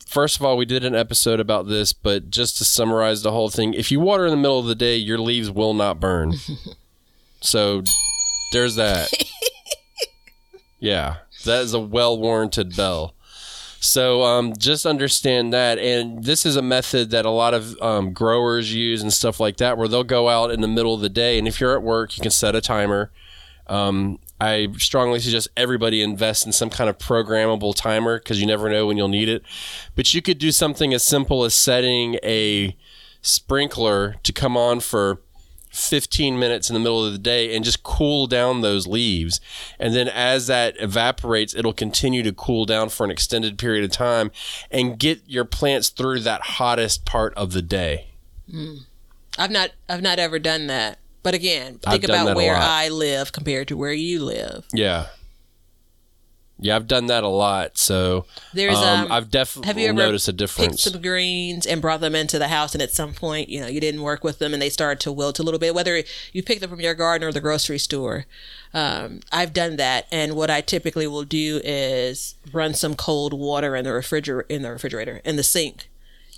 [0.06, 3.50] first of all, we did an episode about this, but just to summarize the whole
[3.50, 6.34] thing, if you water in the middle of the day, your leaves will not burn.
[7.40, 7.82] so
[8.52, 9.08] there's that.
[10.80, 13.14] Yeah, that is a well warranted bell.
[13.82, 18.12] So um, just understand that, and this is a method that a lot of um,
[18.12, 21.08] growers use and stuff like that, where they'll go out in the middle of the
[21.08, 23.10] day, and if you're at work, you can set a timer.
[23.68, 28.68] Um, I strongly suggest everybody invest in some kind of programmable timer because you never
[28.68, 29.42] know when you'll need it.
[29.94, 32.76] But you could do something as simple as setting a
[33.22, 35.22] sprinkler to come on for
[35.70, 39.40] 15 minutes in the middle of the day and just cool down those leaves.
[39.78, 43.90] And then as that evaporates, it'll continue to cool down for an extended period of
[43.90, 44.30] time
[44.70, 48.08] and get your plants through that hottest part of the day.
[48.50, 48.76] Hmm.
[49.38, 50.98] I've not I've not ever done that.
[51.22, 52.56] But again, think about where.
[52.56, 54.66] I live compared to where you live.
[54.72, 55.06] Yeah.
[56.62, 57.78] Yeah, I've done that a lot.
[57.78, 60.82] So There's um, um, I've definitely have you ever noticed a picked difference.
[60.82, 63.80] some greens and brought them into the house and at some point you know you
[63.80, 66.60] didn't work with them and they started to wilt a little bit whether you picked
[66.60, 68.26] them from your garden or the grocery store
[68.74, 73.74] um, i've done that and what i typically will do is run some cold water
[73.74, 75.88] in the refrigerator in the refrigerator in the sink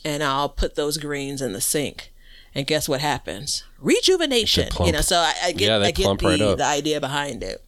[0.04, 2.12] and i'll put those greens in the sink
[2.54, 6.26] and guess what happens rejuvenation you know so i, I get Yeah, i get the,
[6.26, 7.62] right the idea behind it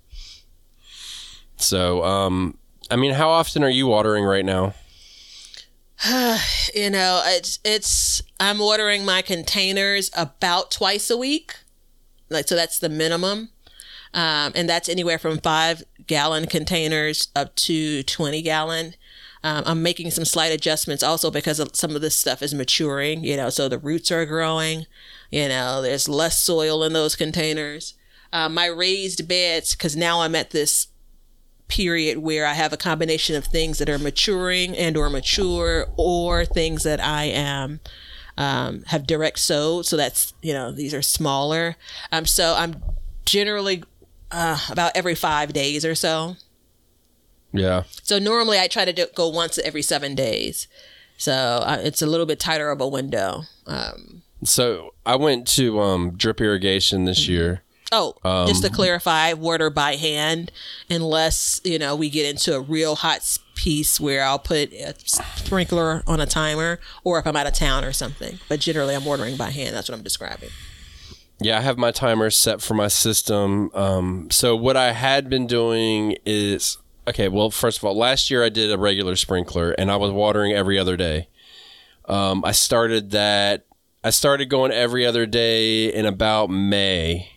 [1.65, 2.59] So, um,
[2.91, 4.75] I mean, how often are you watering right now?
[6.75, 11.57] you know it's it's i'm ordering my containers about twice a week.
[12.29, 13.51] Like so that's the minimum.
[14.13, 18.95] Um, and that's anywhere from five gallon containers up to 20 gallon.
[19.43, 23.25] Um, i'm making some slight adjustments also because of some of this stuff is maturing
[23.25, 24.87] you know so the roots are growing.
[25.31, 27.95] You know there's less soil in those containers.
[28.33, 30.89] Um, my raised beds because now i'm at this
[31.69, 36.45] period where I have a combination of things that are maturing and or mature or
[36.45, 37.81] things that I am
[38.37, 39.87] um, have direct sowed.
[39.87, 41.77] So that's you know these are smaller.
[42.13, 42.83] Um, so I'm
[43.25, 43.83] generally
[44.31, 46.37] uh, about every five days or so.
[47.53, 47.85] Yeah.
[48.03, 50.67] So normally I try to do, go once every seven days.
[51.17, 53.43] So uh, it's a little bit tighter of a window.
[53.67, 57.63] Um, So I went to um, drip irrigation this year.
[58.25, 60.51] Oh, just to clarify, water by hand,
[60.91, 66.03] unless you know we get into a real hot piece where I'll put a sprinkler
[66.07, 68.39] on a timer, or if I'm out of town or something.
[68.49, 69.75] But generally, I'm watering by hand.
[69.75, 70.51] That's what I'm describing.
[71.41, 73.71] Yeah, I have my timer set for my system.
[73.75, 76.79] Um, so what I had been doing is
[77.09, 77.29] okay.
[77.29, 80.53] Well, first of all, last year I did a regular sprinkler, and I was watering
[80.53, 81.29] every other day.
[82.07, 83.67] Um, I started that.
[84.03, 87.34] I started going every other day in about May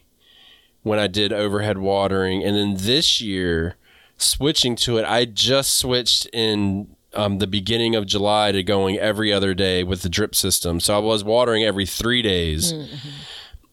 [0.88, 3.76] when I did overhead watering, and then this year
[4.18, 9.32] switching to it, I just switched in um, the beginning of July to going every
[9.32, 10.80] other day with the drip system.
[10.80, 12.74] So I was watering every three days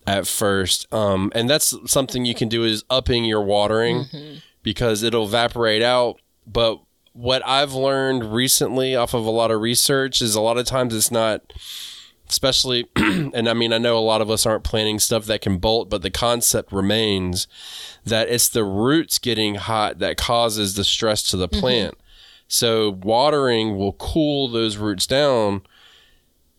[0.06, 0.92] at first.
[0.92, 4.06] Um, and that's something you can do is upping your watering
[4.62, 6.20] because it'll evaporate out.
[6.46, 6.80] But
[7.12, 10.94] what I've learned recently off of a lot of research is a lot of times
[10.94, 11.40] it's not,
[12.28, 15.58] especially, and I mean, I know a lot of us aren't planting stuff that can
[15.58, 17.46] bolt, but the concept remains
[18.04, 21.60] that it's the roots getting hot that causes the stress to the mm-hmm.
[21.60, 21.94] plant.
[22.48, 25.62] So watering will cool those roots down.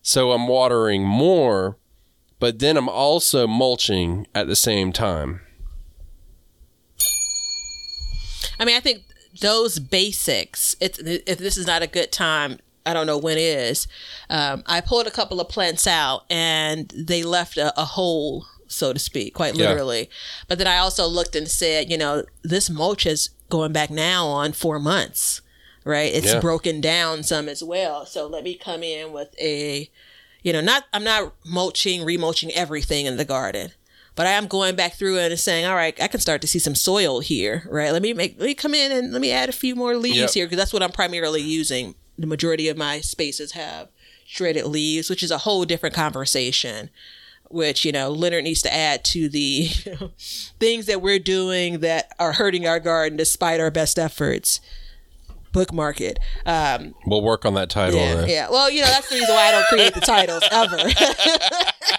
[0.02, 1.78] So I'm watering more,
[2.40, 5.42] but then I'm also mulching at the same time.
[8.60, 9.04] I mean, I think
[9.42, 10.76] those basics.
[10.80, 13.88] It's, if this is not a good time, I don't know when is.
[14.30, 18.94] Um, I pulled a couple of plants out, and they left a, a hole, so
[18.94, 19.68] to speak, quite Yeah.
[19.70, 20.10] literally.
[20.48, 24.28] But then I also looked and said, you know, this mulch is going back now
[24.28, 25.42] on four months,
[25.84, 26.14] right?
[26.14, 26.40] It's Yeah.
[26.40, 28.06] broken down some as well.
[28.06, 29.90] So let me come in with a,
[30.44, 33.72] you know, not I'm not mulching, remulching everything in the garden.
[34.16, 36.58] But I am going back through and saying, all right, I can start to see
[36.60, 37.92] some soil here, right?
[37.92, 40.18] Let me make, let me come in and let me add a few more leaves
[40.18, 40.30] Yep.
[40.32, 41.96] here because that's what I'm primarily using.
[42.18, 43.90] The majority of my spaces have
[44.26, 46.90] shredded leaves, which is a whole different conversation.
[47.52, 49.40] Which you know, Leonard needs to add to the
[49.86, 50.12] you know,
[50.60, 54.60] things that we're doing that are hurting our garden despite our best efforts.
[55.52, 56.20] Bookmark it.
[56.46, 57.98] Um, We'll work on that title.
[58.00, 58.30] yeah, then.
[58.30, 58.50] yeah.
[58.50, 60.78] Well, you know, that's the reason why I don't create the titles ever.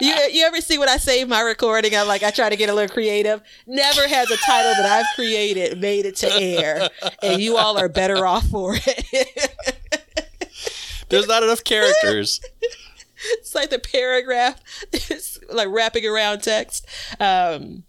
[0.00, 1.94] you you ever see when I save my recording?
[1.94, 3.42] I'm like, I try to get a little creative.
[3.66, 6.88] Never has a title that I've created made it to air,
[7.22, 9.54] and you all are better off for it.
[11.08, 12.40] There's not enough characters.
[13.38, 14.60] it's like the paragraph
[14.92, 16.86] is like wrapping around text.
[17.18, 17.84] Um,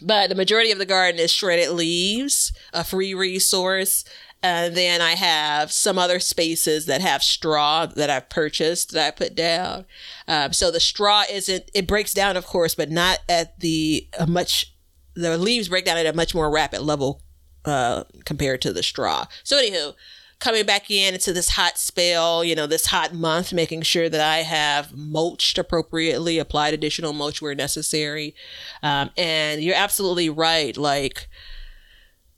[0.00, 4.04] but the majority of the garden is shredded leaves, a free resource.
[4.42, 9.10] And then I have some other spaces that have straw that I've purchased that I
[9.10, 9.84] put down.
[10.28, 14.72] Um, so the straw isn't, it breaks down, of course, but not at the much,
[15.14, 17.20] the leaves break down at a much more rapid level
[17.64, 19.26] uh, compared to the straw.
[19.42, 19.94] So, anywho,
[20.38, 24.20] coming back in into this hot spell, you know, this hot month, making sure that
[24.20, 28.34] I have mulched appropriately, applied additional mulch where necessary.
[28.82, 30.76] Um, and you're absolutely right.
[30.76, 31.28] Like,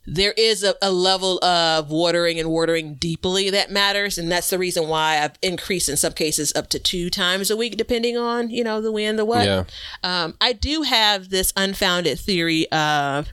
[0.06, 4.58] there is a, a level of watering and watering deeply that matters and that's the
[4.58, 8.50] reason why i've increased in some cases up to two times a week depending on
[8.50, 9.44] you know the when the what.
[9.44, 9.64] Yeah.
[10.02, 13.28] um, i do have this unfounded theory of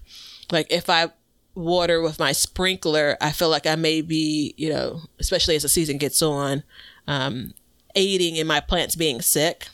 [0.51, 1.08] like if i
[1.56, 5.69] water with my sprinkler i feel like i may be you know especially as the
[5.69, 6.63] season gets on
[7.08, 7.53] um,
[7.95, 9.69] aiding in my plants being sick.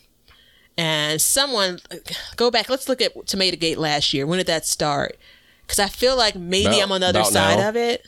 [0.76, 1.80] And someone
[2.36, 4.26] go back let's look at tomato gate last year.
[4.26, 5.18] When did that start
[5.66, 7.70] because i feel like maybe About- i'm on the other side now.
[7.70, 8.06] of it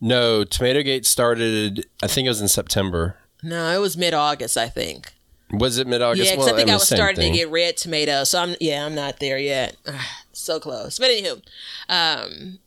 [0.00, 1.84] No, Tomato Gate started.
[2.02, 3.16] I think it was in September.
[3.42, 5.12] no it was mid-august i think
[5.50, 6.26] Was it mid August?
[6.28, 8.94] yeah because i think i was starting to get red tomatoes so i'm yeah i'm
[8.94, 9.76] not there yet
[10.32, 11.42] so close but anywho
[11.88, 12.58] um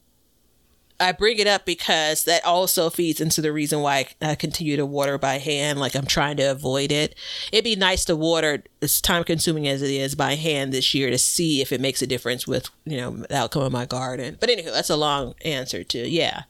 [1.01, 4.85] I bring it up because that also feeds into the reason why I continue to
[4.85, 5.79] water by hand.
[5.79, 7.15] Like I'm trying to avoid it.
[7.51, 11.09] It'd be nice to water as time consuming as it is by hand this year
[11.09, 14.37] to see if it makes a difference with, you know, the outcome of my garden.
[14.39, 16.43] But anyway, that's a long answer to, yeah,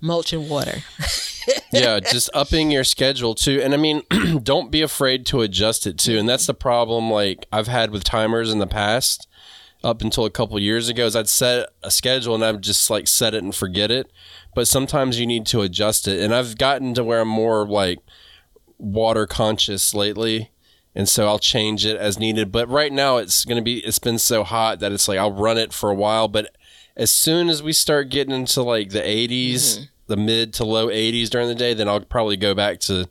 [0.00, 0.82] mulch and water.
[1.72, 3.60] yeah, just upping your schedule too.
[3.62, 4.02] And I mean,
[4.42, 6.18] don't be afraid to adjust it too.
[6.18, 9.26] And that's the problem like I've had with timers in the past
[9.84, 13.06] up until a couple years ago is I'd set a schedule and I'd just like
[13.06, 14.10] set it and forget it.
[14.54, 16.20] But sometimes you need to adjust it.
[16.20, 17.98] And I've gotten to where I'm more like
[18.78, 20.50] water conscious lately.
[20.94, 22.50] And so I'll change it as needed.
[22.50, 25.32] But right now it's going to be, it's been so hot that it's like I'll
[25.32, 26.28] run it for a while.
[26.28, 26.56] But
[26.96, 29.84] as soon as we start getting into like the 80s, mm-hmm.
[30.06, 33.08] the mid to low 80s during the day, then I'll probably go back to,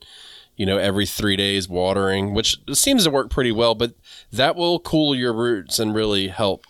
[0.56, 3.76] you know, every three days watering, which seems to work pretty well.
[3.76, 3.94] But
[4.34, 6.66] that will cool your roots and really help.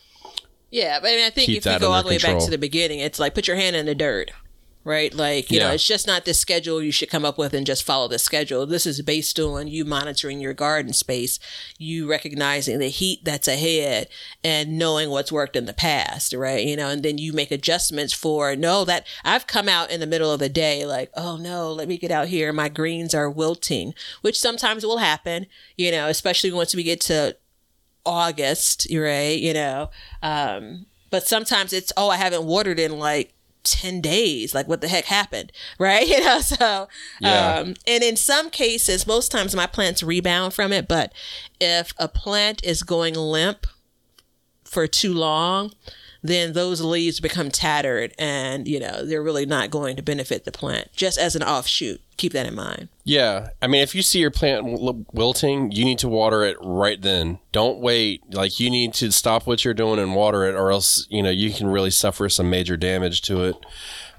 [0.72, 2.58] Yeah, but I mean, I think if you go all the way back to the
[2.58, 4.32] beginning, it's like put your hand in the dirt,
[4.84, 5.14] right?
[5.14, 5.74] Like, you know, Yeah.
[5.74, 8.66] it's just not this schedule you should come up with and just follow the schedule.
[8.66, 11.38] This is based on you monitoring your garden space,
[11.78, 14.08] you recognizing the heat that's ahead
[14.44, 16.66] and knowing what's worked in the past, right?
[16.66, 20.08] You know, and then you make adjustments for, no, that I've come out in the
[20.08, 22.52] middle of the day, like, oh no, let me get out here.
[22.52, 25.46] My greens are wilting, which sometimes will happen,
[25.78, 27.38] you know, especially once we get to
[28.06, 29.40] August, right?
[29.40, 29.90] You know,
[30.22, 34.54] um, but sometimes it's oh, I haven't watered in like ten days.
[34.54, 36.08] Like what the heck happened, right?
[36.14, 36.88] You know, so
[37.20, 37.56] Yeah.
[37.60, 40.88] um, and in some cases, most times my plants rebound from it.
[40.88, 41.14] But
[41.62, 43.68] if a plant is going limp
[44.66, 45.74] for too long,
[46.24, 50.52] then those leaves become tattered, and you know they're really not going to benefit the
[50.52, 50.88] plant.
[50.96, 52.88] Just as an offshoot, keep that in mind.
[53.04, 53.50] Yeah.
[53.62, 57.02] I mean, if you see your plant w- wilting, you need to water it right
[57.02, 57.40] then.
[57.52, 58.22] Don't wait.
[58.34, 61.30] Like, you need to stop what you're doing and water it, or else, you know,
[61.30, 63.56] you can really suffer some major damage to it.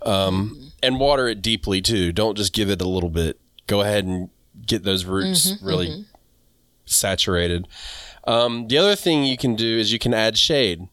[0.03, 2.13] Um, and water it deeply, too.
[2.13, 3.41] Don't just give it a little bit.
[3.67, 4.29] Go ahead and
[4.67, 6.05] get those roots really
[6.85, 7.67] saturated.
[8.27, 10.89] Um, the other thing you can do is you can add shade.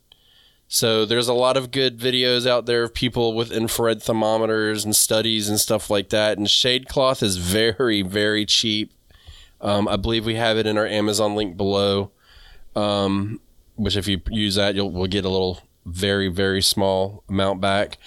[0.73, 4.95] So there's a lot of good videos out there of people with infrared thermometers and
[4.95, 6.37] studies and stuff like that.
[6.37, 8.93] And shade cloth is very, very cheap.
[9.59, 12.11] Um, I believe we have it in our Amazon link below.
[12.73, 13.41] Um,
[13.75, 17.97] which if you use that, you'll we'll get a little very, very small amount back.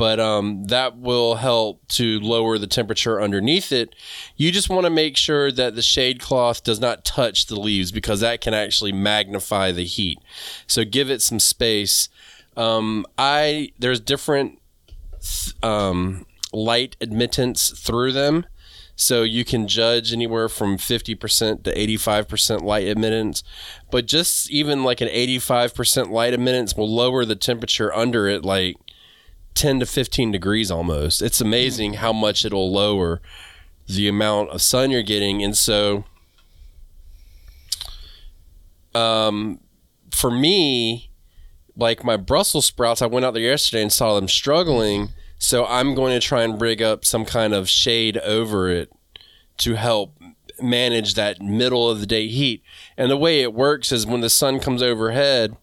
[0.00, 3.94] But um, that will help to lower the temperature underneath it.
[4.34, 7.92] You just want to make sure that the shade cloth does not touch the leaves
[7.92, 10.18] because that can actually magnify the heat.
[10.66, 12.08] So give it some space.
[12.56, 14.58] Um, I there's different
[15.62, 18.46] um, light admittance through them.
[18.96, 23.42] So you can judge anywhere from 50% to 85% light admittance.
[23.90, 28.76] But just even like an 85% light admittance will lower the temperature under it like
[29.60, 31.20] 10 to 15 degrees almost.
[31.20, 33.20] It's amazing how much it'll lower
[33.86, 35.44] the amount of sun you're getting.
[35.44, 36.04] And so
[38.94, 39.60] um,
[40.12, 41.10] for me,
[41.76, 45.10] like my Brussels sprouts, I went out there yesterday and saw them struggling.
[45.38, 48.90] So I'm going to try and rig up some kind of shade over it
[49.58, 50.18] to help
[50.62, 52.62] manage that middle of the day heat.
[52.96, 55.58] And the way it works is when the sun comes overhead,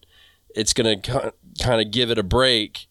[0.54, 2.87] it's going to kind of give it a break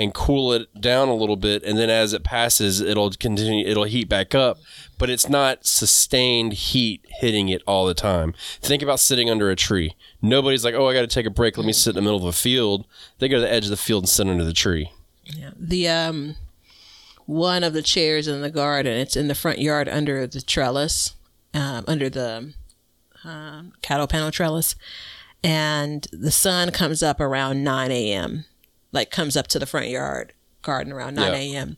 [0.00, 3.84] and cool it down a little bit and then as it passes it'll continue it'll
[3.84, 4.58] heat back up
[5.00, 8.34] but it's not sustained heat hitting it all the time.
[8.60, 9.96] Think about sitting under a tree.
[10.20, 11.56] Nobody's like oh i got to take a break.
[11.56, 12.86] Let me sit in the middle of a field.
[13.18, 14.92] They go to the edge of the field and sit under the tree.
[15.24, 15.52] Yeah.
[15.58, 16.36] The um
[17.24, 21.14] one of the chairs in the garden, it's in the front yard under the trellis,
[21.54, 22.52] um, under the
[23.24, 24.74] um, cattle panel trellis,
[25.42, 28.44] and the sun comes up around nine a.m.
[28.92, 30.32] Like comes up to the front yard
[30.62, 31.58] garden around nine Yeah.
[31.58, 31.76] a.m.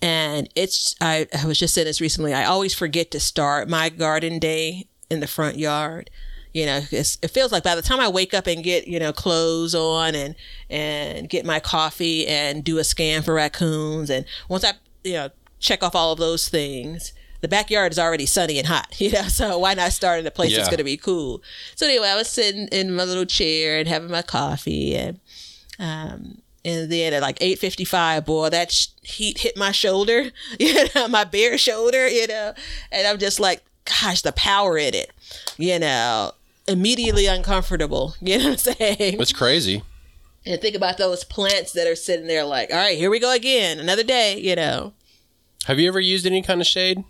[0.00, 2.32] And it's I, I was just saying this recently.
[2.32, 6.08] I always forget to start my garden day in the front yard.
[6.54, 9.12] You know, it feels like by the time I wake up and get you know
[9.12, 10.34] clothes on and
[10.68, 15.30] and get my coffee and do a scan for raccoons, and once I you know
[15.60, 19.22] check off all of those things, the backyard is already sunny and hot, you know,
[19.22, 21.42] so why not start in a place that's going to be cool?
[21.74, 25.20] So anyway, I was sitting in my little chair and having my coffee and,
[25.78, 31.08] um, and then at like 8.55, boy, that sh- heat hit my shoulder, you know,
[31.08, 32.54] my bare shoulder, you know,
[32.90, 35.10] and I'm just like, gosh, the power in it,
[35.56, 36.32] you know,
[36.68, 39.20] immediately uncomfortable, you know what I'm saying?
[39.20, 39.82] It's crazy.
[40.44, 43.32] And think about those plants that are sitting there like, all right, here we go
[43.32, 44.92] again, another day, you know.
[45.66, 47.04] Have you ever used any kind of shade?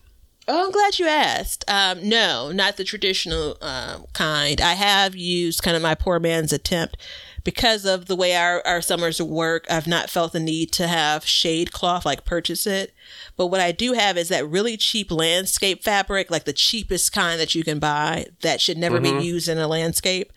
[0.48, 1.64] Oh, I'm glad you asked.
[1.68, 4.60] Um, no, not the traditional um, kind.
[4.60, 6.96] I have used kind of my poor man's attempt
[7.44, 9.66] because of the way our, our summers work.
[9.70, 12.94] I've not felt the need to have shade cloth, like purchase it.
[13.36, 17.40] But what I do have is that really cheap landscape fabric, like the cheapest kind
[17.40, 20.32] that you can buy that should never be used in a landscape.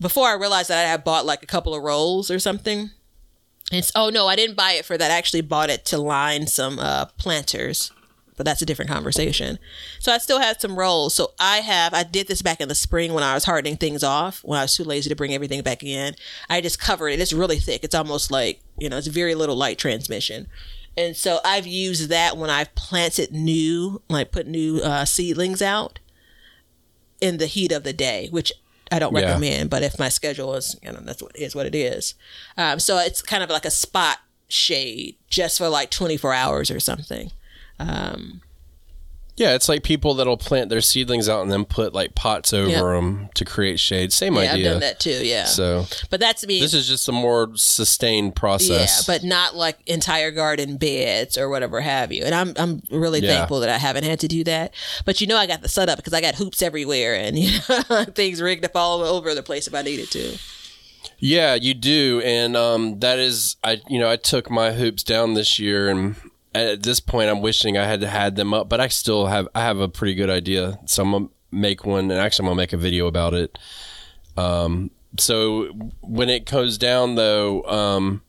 [0.00, 2.90] Before I realized that I had bought like a couple of rolls or something.
[3.72, 5.10] It's oh no, I didn't buy it for that.
[5.10, 7.90] I actually bought it to line some uh, planters,
[8.36, 9.58] but that's a different conversation.
[9.98, 11.14] So I still had some rolls.
[11.14, 14.02] So I have I did this back in the spring when I was hardening things
[14.04, 16.14] off when I was too lazy to bring everything back in.
[16.50, 17.20] I just covered it.
[17.20, 17.82] It's really thick.
[17.84, 20.46] It's almost like you know it's very little light transmission.
[20.98, 25.98] And so I've used that when I've planted new, like put new uh, seedlings out
[27.20, 28.52] in the heat of the day, which
[28.90, 29.26] I don't Yeah.
[29.26, 29.68] recommend.
[29.70, 32.14] But if my schedule is, you know, that's what is what it is.
[32.56, 34.18] Um, so it's kind of like a spot
[34.48, 37.30] shade just for like 24 hours or something.
[37.78, 38.40] Um,
[39.38, 42.70] Yeah, it's like people that'll plant their seedlings out and then put like pots over
[42.70, 42.80] Yep.
[42.82, 44.10] them to create shade.
[44.10, 44.56] Same idea.
[44.56, 45.26] yeah, I've done that too.
[45.26, 45.44] Yeah.
[45.44, 46.58] So but that's me.
[46.58, 49.04] this is just a more sustained process.
[49.06, 52.24] yeah, but not like entire garden beds or whatever have you.
[52.24, 53.36] And I'm I'm really Yeah.
[53.36, 54.72] thankful that I haven't had to do that.
[55.04, 57.58] But you know, I got the setup because I got hoops everywhere and you
[57.90, 60.38] know things rigged up all over the place if I needed to.
[61.18, 65.34] Yeah, you do, and um, that is, I you know, I took my hoops down
[65.34, 66.16] this year, and
[66.62, 69.60] at this point, I'm wishing I had had them up, but I still have, I
[69.62, 72.72] have a pretty good idea, so I'm gonna make one, and actually, I'm gonna make
[72.72, 73.58] a video about it.
[74.36, 75.66] Um, so
[76.00, 78.22] when it goes down, though, um,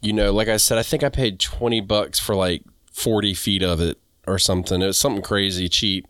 [0.00, 3.62] you know, like I said, I think I paid twenty bucks for like forty feet
[3.62, 4.82] of it or something.
[4.82, 6.06] It was something crazy cheap.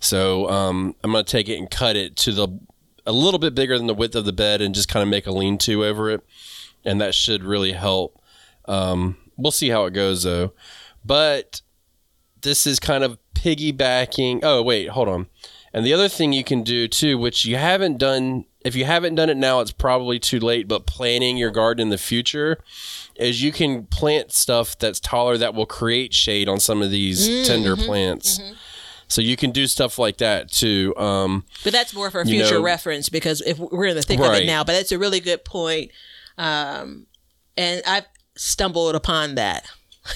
[0.00, 2.48] So um, I'm gonna take it and cut it to the
[3.06, 5.26] a little bit bigger than the width of the bed and just kind of make
[5.26, 6.20] a lean-to over it,
[6.84, 8.20] and that should really help.
[8.66, 10.52] Um, we'll see how it goes though,
[11.08, 11.62] but
[12.42, 14.40] this is kind of piggybacking.
[14.42, 15.26] Oh wait, hold on.
[15.72, 19.16] And the other thing you can do too, which you haven't done, if you haven't
[19.16, 20.68] done it now, it's probably too late.
[20.68, 22.58] But planning your garden in the future
[23.16, 27.46] is you can plant stuff that's taller that will create shade on some of these
[27.46, 28.40] tender plants.
[29.08, 30.94] So you can do stuff like that too.
[30.96, 34.34] Um, But that's more for future know- reference because if we're in the thick of
[34.34, 35.90] it now, but that's a really good point.
[36.36, 37.06] Um,
[37.56, 38.06] and I've
[38.36, 39.66] stumbled upon that.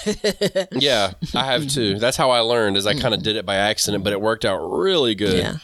[0.72, 1.98] yeah, I have too.
[1.98, 2.76] That's how I learned.
[2.76, 5.38] Is I kind of did it by accident, but it worked out really good.
[5.38, 5.56] Yeah.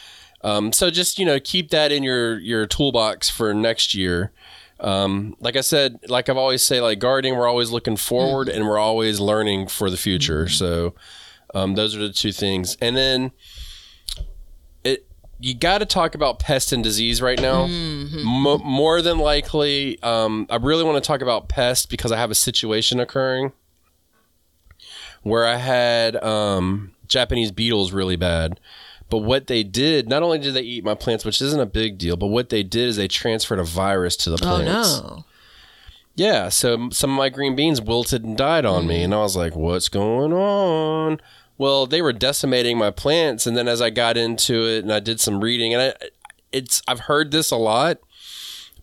[0.43, 4.33] Um, so just you know, keep that in your your toolbox for next year.
[4.81, 8.65] Um, like I said, like I've always say, like gardening, we're always looking forward and
[8.65, 10.49] we're always learning for the future.
[10.49, 10.95] So
[11.55, 12.77] um, those are the two things.
[12.81, 13.33] And then
[14.85, 15.07] it
[15.41, 17.67] you got to talk about pest and disease right now.
[18.25, 22.31] Mo- more than likely, um, I really want to talk about pest because I have
[22.31, 23.53] a situation occurring
[25.29, 28.61] where I had um, Japanese beetles really bad.
[29.11, 31.97] But what they did, not only did they eat my plants, which isn't a big
[31.97, 35.01] deal, but what they did is they transferred a virus to the plants.
[35.01, 35.25] Oh no.
[36.15, 39.37] Yeah, so some of my green beans wilted and died on me, and I was
[39.37, 41.21] like, "What's going on?"
[41.57, 44.99] Well, they were decimating my plants, and then as I got into it and I
[44.99, 46.09] did some reading, and I,
[46.51, 47.99] it's I've heard this a lot,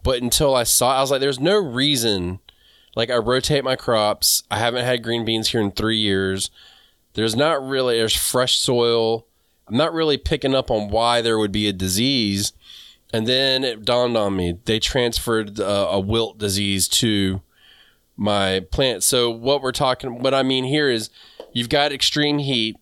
[0.01, 2.39] but until I saw, it, I was like, "There's no reason."
[2.95, 4.43] Like I rotate my crops.
[4.49, 6.49] I haven't had green beans here in three years.
[7.13, 9.27] There's not really there's fresh soil.
[9.67, 12.53] I'm not really picking up on why there would be a disease.
[13.13, 17.41] And then it dawned on me they transferred uh, a wilt disease to
[18.17, 19.03] my plant.
[19.03, 21.09] So what we're talking, what I mean here is,
[21.51, 22.77] you've got extreme heat,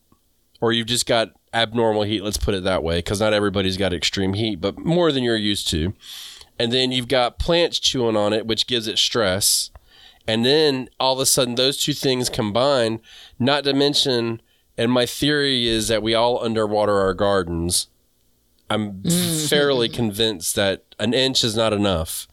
[0.62, 2.24] or you've just got abnormal heat.
[2.24, 5.36] Let's put it that way, because not everybody's got extreme heat, but more than you're
[5.36, 5.94] used to.
[6.60, 9.72] And then you've got plants chewing on it, which gives it stress.
[10.28, 13.02] And then all of a sudden, those two things combine.
[13.40, 14.42] Not to mention,
[14.78, 17.88] and my theory is that we all underwater our gardens.
[18.70, 19.50] I'm mm.
[19.50, 22.28] fairly convinced that an inch is not enough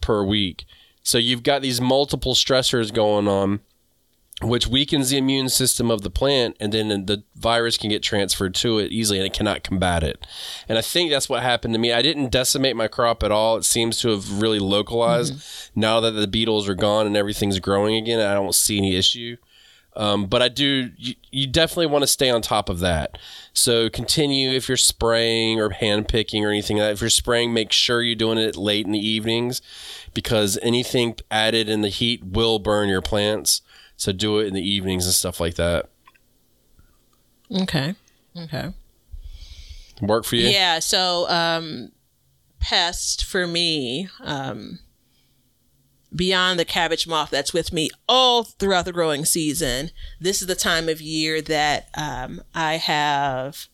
[0.00, 0.66] per week.
[1.02, 3.60] So you've got these multiple stressors going on.
[4.42, 8.54] Which weakens the immune system of the plant, and then the virus can get transferred
[8.56, 10.26] to it easily, and it cannot combat it.
[10.68, 11.92] And I think that's what happened to me.
[11.92, 13.56] I didn't decimate my crop at all.
[13.56, 15.34] It seems to have really localized.
[15.74, 19.36] Now that the beetles are gone and everything's growing again, I don't see any issue.
[19.94, 23.18] Um, but I do, you, you definitely want to stay on top of that.
[23.52, 26.92] So continue if you're spraying or hand picking or anything like that.
[26.92, 29.60] If you're spraying, make sure you're doing it late in the evenings
[30.14, 33.60] because anything added in the heat will burn your plants.
[33.96, 35.88] So do it in the evenings and stuff like that.
[37.50, 37.94] Okay.
[38.36, 38.72] Okay.
[40.00, 40.48] Work for you?
[40.48, 40.78] Yeah.
[40.78, 41.92] So, um,
[42.60, 44.78] pest for me, um,
[46.14, 49.90] beyond the cabbage moth that's with me all throughout the growing season,
[50.20, 53.68] this is the time of year that um, I have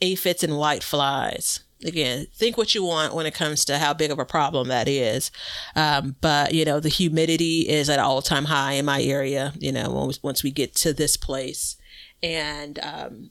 [0.00, 1.60] aphids and white flies.
[1.84, 4.88] Again, think what you want when it comes to how big of a problem that
[4.88, 5.30] is.
[5.76, 9.72] Um, but, you know, the humidity is at all time high in my area, you
[9.72, 11.76] know, once, we get to this place.
[12.22, 13.30] And um,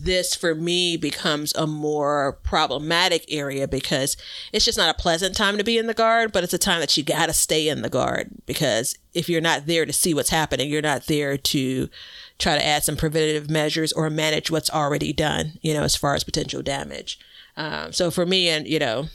[0.00, 4.16] this for me becomes a more problematic area because
[4.52, 6.80] it's just not a pleasant time to be in the guard, but it's a time
[6.80, 10.14] that you got to stay in the guard because if you're not there to see
[10.14, 11.88] what's happening, you're not there to
[12.38, 16.14] try to add some preventative measures or manage what's already done, you know, as far
[16.14, 17.18] as potential damage.
[17.56, 19.06] Um, so for me, and you know,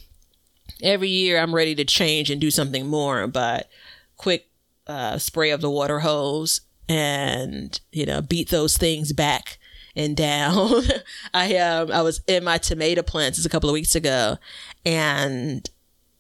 [0.82, 3.70] every year I'm ready to change and do something more, but
[4.16, 4.48] quick
[4.88, 9.58] uh, spray of the water hose and you know beat those things back
[9.96, 10.84] and down.
[11.34, 14.38] I um I was in my tomato plants a couple of weeks ago,
[14.86, 15.70] and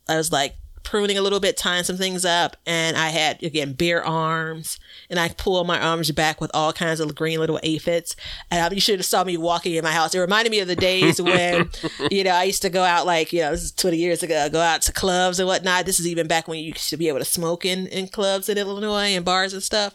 [0.09, 0.55] I was like
[0.87, 4.79] pruning a little bit, tying some things up, and I had again bare arms,
[5.09, 8.15] and I pulled my arms back with all kinds of green little aphids.
[8.49, 10.15] And um, you should have saw me walking in my house.
[10.15, 11.69] It reminded me of the days when,
[12.09, 14.47] you know, I used to go out like you know this is twenty years ago,
[14.49, 15.85] go out to clubs and whatnot.
[15.85, 18.47] This is even back when you used to be able to smoke in in clubs
[18.47, 19.93] in Illinois and bars and stuff.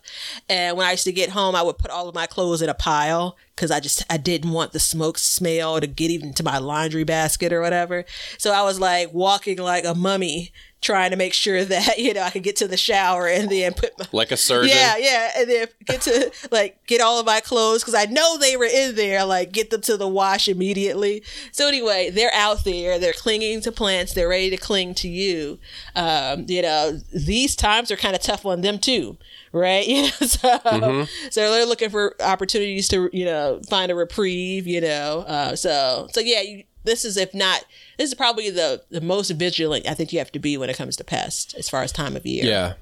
[0.51, 2.69] And when I used to get home, I would put all of my clothes in
[2.69, 6.43] a pile because I just I didn't want the smoke smell to get even to
[6.43, 8.05] my laundry basket or whatever.
[8.39, 12.23] So I was like walking like a mummy trying to make sure that you know
[12.23, 14.77] I could get to the shower and then put my Like a surgeon?
[14.77, 18.37] yeah yeah and then get to like get all of my clothes because I know
[18.39, 21.23] they were in there like get them to the wash immediately.
[21.53, 25.59] So anyway, they're out there, they're clinging to plants, they're ready to cling to you.
[25.95, 29.19] Um, you know these times are kind of tough on them too
[29.53, 29.87] right?
[29.93, 34.67] You know, so so they're looking for opportunities to you know find a reprieve.
[34.67, 37.65] You know, uh, so so yeah, you, this is if not
[37.99, 40.77] this is probably the the most vigilant I think you have to be when it
[40.77, 42.45] comes to pests as far as time of year.
[42.45, 42.75] Yeah,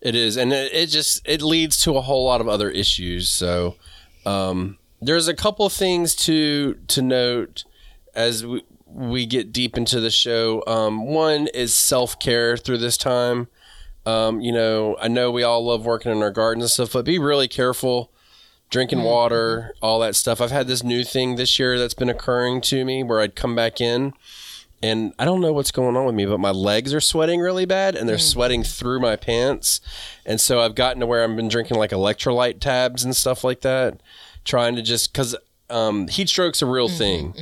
[0.00, 3.30] it is, and it, it just it leads to a whole lot of other issues.
[3.30, 3.76] So
[4.24, 7.64] um, there's a couple things to to note
[8.14, 10.62] as we we get deep into the show.
[10.66, 13.48] Um, one is self care through this time.
[14.06, 17.04] Um, you know, I know we all love working in our gardens and stuff, but
[17.04, 18.12] be really careful.
[18.68, 20.40] Drinking water, all that stuff.
[20.40, 23.54] I've had this new thing this year that's been occurring to me where I'd come
[23.54, 24.12] back in
[24.82, 27.64] and I don't know what's going on with me, but my legs are sweating really
[27.64, 29.80] bad and they're sweating through my pants.
[30.24, 33.62] And so I've gotten to where I've been drinking like electrolyte tabs and stuff like
[33.62, 34.00] that,
[34.44, 35.34] trying to just because
[35.70, 37.34] um, heat stroke's a real thing.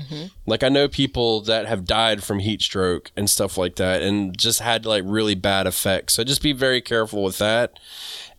[0.47, 4.37] Like I know people that have died from heat stroke and stuff like that, and
[4.37, 6.15] just had like really bad effects.
[6.15, 7.79] So just be very careful with that.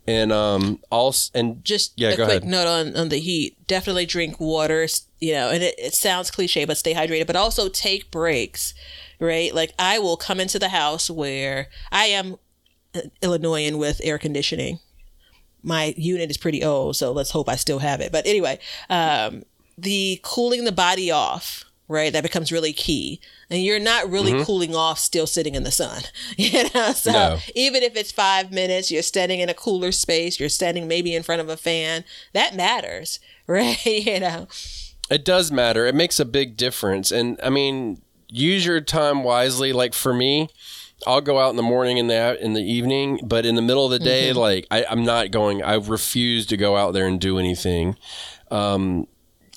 [0.08, 2.52] And um, also, and Just yeah, a go quick ahead.
[2.52, 3.58] note on, on the heat.
[3.66, 4.88] Definitely drink water,
[5.20, 8.76] you know, and it, it sounds cliche, but stay hydrated, but also take breaks,
[9.20, 9.52] right?
[9.54, 12.36] Like I will come into the house where I am
[12.94, 14.78] uh, Illinoisan with air conditioning.
[15.64, 18.12] My unit is pretty old, so let's hope I still have it.
[18.12, 18.60] But anyway,
[18.92, 19.42] um,
[19.78, 22.12] the cooling the body off, right?
[22.14, 23.20] That becomes really key.
[23.50, 26.02] And you're not really cooling off still sitting in the sun.
[26.38, 27.38] You know, so No.
[27.54, 31.22] even if it's five minutes, you're standing in a cooler space, you're standing maybe in
[31.24, 32.04] front of a fan,
[32.34, 33.86] that matters, right?
[33.86, 34.48] you know.
[35.10, 35.86] It does matter.
[35.86, 37.12] It makes a big difference.
[37.12, 39.72] And I mean, use your time wisely.
[39.72, 40.50] Like for me,
[41.06, 43.86] I'll go out in the morning and the in the evening, but in the middle
[43.86, 44.40] of the day, Mm-hmm.
[44.40, 45.62] like I, I'm not going.
[45.62, 47.98] I refuse to go out there and do anything.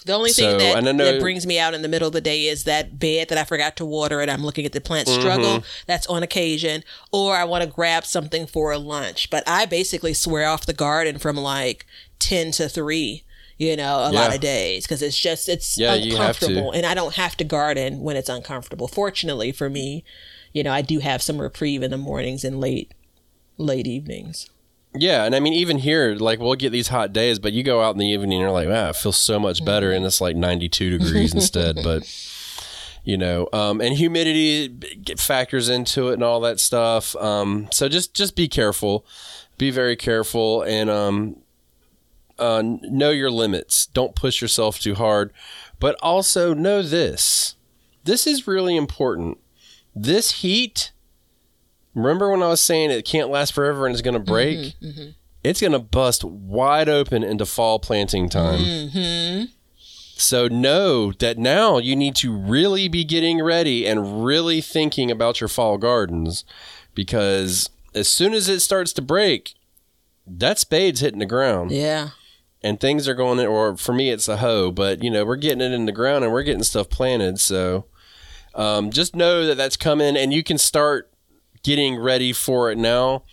[0.09, 2.21] The only So, thing that, know- that brings me out in the middle of the
[2.21, 5.07] day is that bed that I forgot to water and I'm looking at the plant
[5.07, 5.21] Mm-hmm.
[5.21, 5.65] struggle.
[5.87, 6.83] That's on occasion.
[7.13, 9.29] Or I want to grab something for a lunch.
[9.31, 11.87] But I basically swear off the garden from like
[12.21, 13.23] 10 to 3,
[13.59, 16.47] you know, a lot of days because it's just, it's Yeah, you have to.
[16.47, 16.73] uncomfortable.
[16.73, 18.89] And I don't have to garden when it's uncomfortable.
[18.89, 20.05] Fortunately for me,
[20.55, 22.93] you know, I do have some reprieve in the mornings and late,
[23.59, 24.49] late evenings.
[25.01, 27.81] Yeah, and I mean, even here, like we'll get these hot days, but you go
[27.81, 30.21] out in the evening, and you're like, wow, it feels so much better, and it's
[30.21, 31.79] like 92 degrees instead.
[31.85, 32.05] But
[33.05, 34.77] you know, um, and humidity
[35.17, 37.17] factors into it and all that stuff.
[37.17, 39.07] Um, so just just be careful,
[39.57, 41.37] be very careful, and um,
[42.39, 43.87] uh, know your limits.
[43.87, 45.33] Don't push yourself too hard,
[45.81, 47.57] but also know this.
[48.05, 49.39] This is really important.
[49.95, 50.93] This heat.
[51.99, 54.59] Remember when I was saying it can't last forever and it's going to mm-hmm, break?
[54.81, 55.11] Mm-hmm.
[55.45, 58.61] It's going to bust wide open into fall planting time.
[58.61, 59.45] Mm-hmm.
[60.17, 65.41] So know that now you need to really be getting ready and really thinking about
[65.41, 66.45] your fall gardens
[66.95, 69.55] because as soon as it starts to break,
[70.27, 72.11] that spade's hitting the ground Yeah.
[72.63, 75.61] and things are going or for me it's a hoe, but you know, we're getting
[75.61, 77.39] it in the ground and we're getting stuff planted.
[77.39, 77.85] So
[78.57, 81.08] um, just know that that's coming and you can start
[81.69, 83.25] getting ready for it now,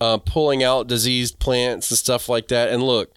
[0.00, 2.70] uh, pulling out diseased plants and stuff like that.
[2.70, 3.12] And look,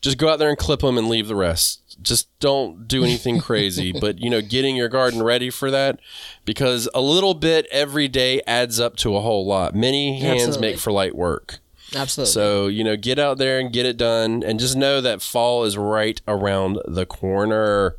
[0.00, 1.98] just go out there and clip them and leave the rest.
[2.00, 6.00] Just don't do anything crazy, but you know, getting your garden ready for that
[6.46, 9.74] because a little bit every day adds up to a whole lot.
[9.74, 10.68] Many hands Absolutely.
[10.70, 11.58] make for light work.
[11.94, 12.32] Absolutely.
[12.32, 15.64] So, you know, get out there and get it done and just know that fall
[15.64, 17.96] is right around the corner.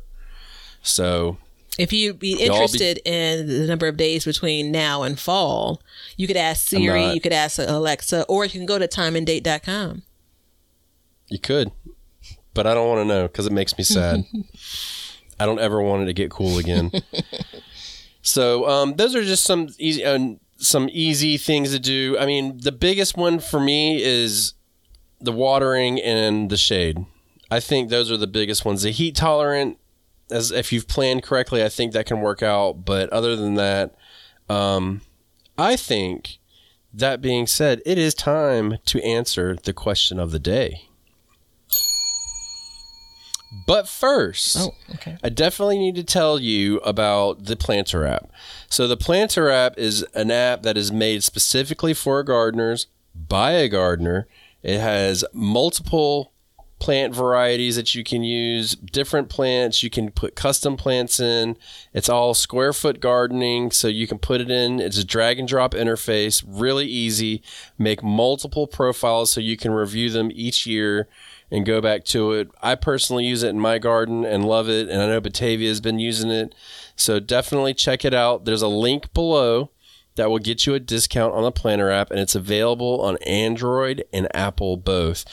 [0.82, 1.36] So,
[1.78, 5.80] If you'd be Y'all be- interested in the number of days between now and fall,
[6.16, 10.02] you could ask Siri, you could ask Alexa, or you can go to timeanddate.com.
[11.28, 11.72] you could,
[12.52, 14.24] but I don't want to know because it makes me sad.
[15.40, 16.92] I don't ever want it to get cool again.
[18.22, 22.16] so, um, those are just some easy, uh, some easy things to do.
[22.18, 24.52] I mean, the biggest one for me is
[25.20, 27.04] the watering and the shade.
[27.50, 28.82] I think those are the biggest ones.
[28.82, 29.78] The heat tolerant,
[30.32, 32.84] as if you've planned correctly, I think that can work out.
[32.84, 33.94] But other than that,
[34.48, 35.02] um,
[35.56, 36.38] I think
[36.92, 40.88] that being said, it is time to answer the question of the day.
[43.66, 45.18] But first, Oh, okay.
[45.22, 48.30] I definitely need to tell you about the Planter app.
[48.68, 53.68] So, the Planter app is an app that is made specifically for gardeners by a
[53.68, 54.26] gardener.
[54.62, 56.31] It has multiple
[56.82, 59.84] plant varieties that you can use, different plants.
[59.84, 61.56] You can put custom plants in.
[61.94, 64.80] It's all square foot gardening, so you can put it in.
[64.80, 67.40] It's a drag and drop interface, really easy.
[67.78, 71.06] Make multiple profiles so you can review them each year
[71.52, 72.48] and go back to it.
[72.60, 75.80] I personally use it in my garden and love it, and I know Batavia has
[75.80, 76.52] been using it.
[76.96, 78.44] So definitely check it out.
[78.44, 79.70] There's a link below
[80.16, 84.04] that will get you a discount on the Planter app, and it's available on Android
[84.12, 85.24] and Apple both.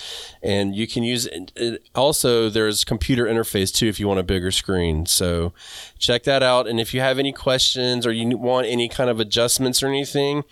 [0.41, 1.83] And you can use it.
[1.95, 5.05] Also, there's computer interface too if you want a bigger screen.
[5.05, 5.53] So
[5.97, 6.67] check that out.
[6.67, 10.43] And if you have any questions or you want any kind of adjustments or anything,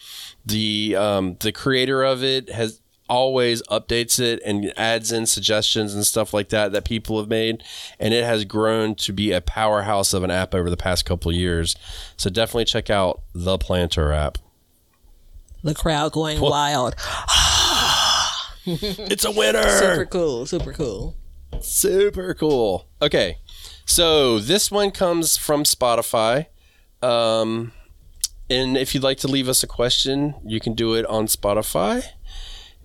[0.45, 6.05] the um, the creator of it has always updates it and adds in suggestions and
[6.05, 7.63] stuff like that that people have made
[7.99, 11.29] and it has grown to be a powerhouse of an app over the past couple
[11.31, 11.75] of years
[12.17, 14.37] so definitely check out the planter app
[15.63, 16.95] The crowd going wild.
[18.65, 20.45] it's a winner Super cool.
[20.45, 21.15] Super cool.
[21.61, 22.87] Super cool.
[23.01, 23.37] Okay.
[23.85, 26.47] So this one comes from Spotify.
[27.01, 27.71] Um,
[28.49, 32.03] and if you'd like to leave us a question, you can do it on Spotify.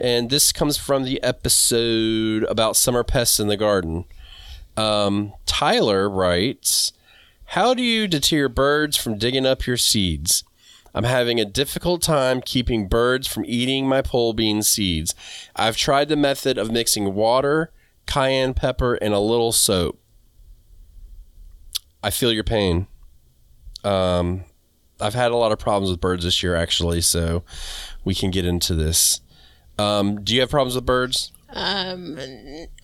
[0.02, 4.04] And this comes from the episode about summer pests in the garden.
[4.76, 6.92] Um, Tyler writes
[7.44, 10.42] How do you deter birds from digging up your seeds?
[10.92, 15.14] I'm having a difficult time keeping birds from eating my pole bean seeds.
[15.54, 17.70] I've tried the method of mixing water,
[18.04, 20.00] cayenne pepper, and a little soap.
[22.02, 22.88] I feel your pain.
[23.84, 24.44] Um,
[25.00, 27.44] I've had a lot of problems with birds this year, actually, so
[28.04, 29.20] we can get into this.
[29.82, 31.32] Um, do you have problems with birds?
[31.50, 32.18] Um,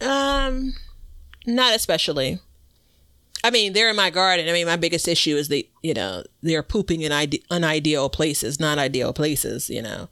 [0.00, 0.74] um,
[1.46, 2.38] not especially.
[3.44, 4.48] I mean, they're in my garden.
[4.48, 8.58] I mean, my biggest issue is they, you know, they're pooping in ide- unideal places,
[8.58, 9.70] not ideal places.
[9.70, 10.08] You know,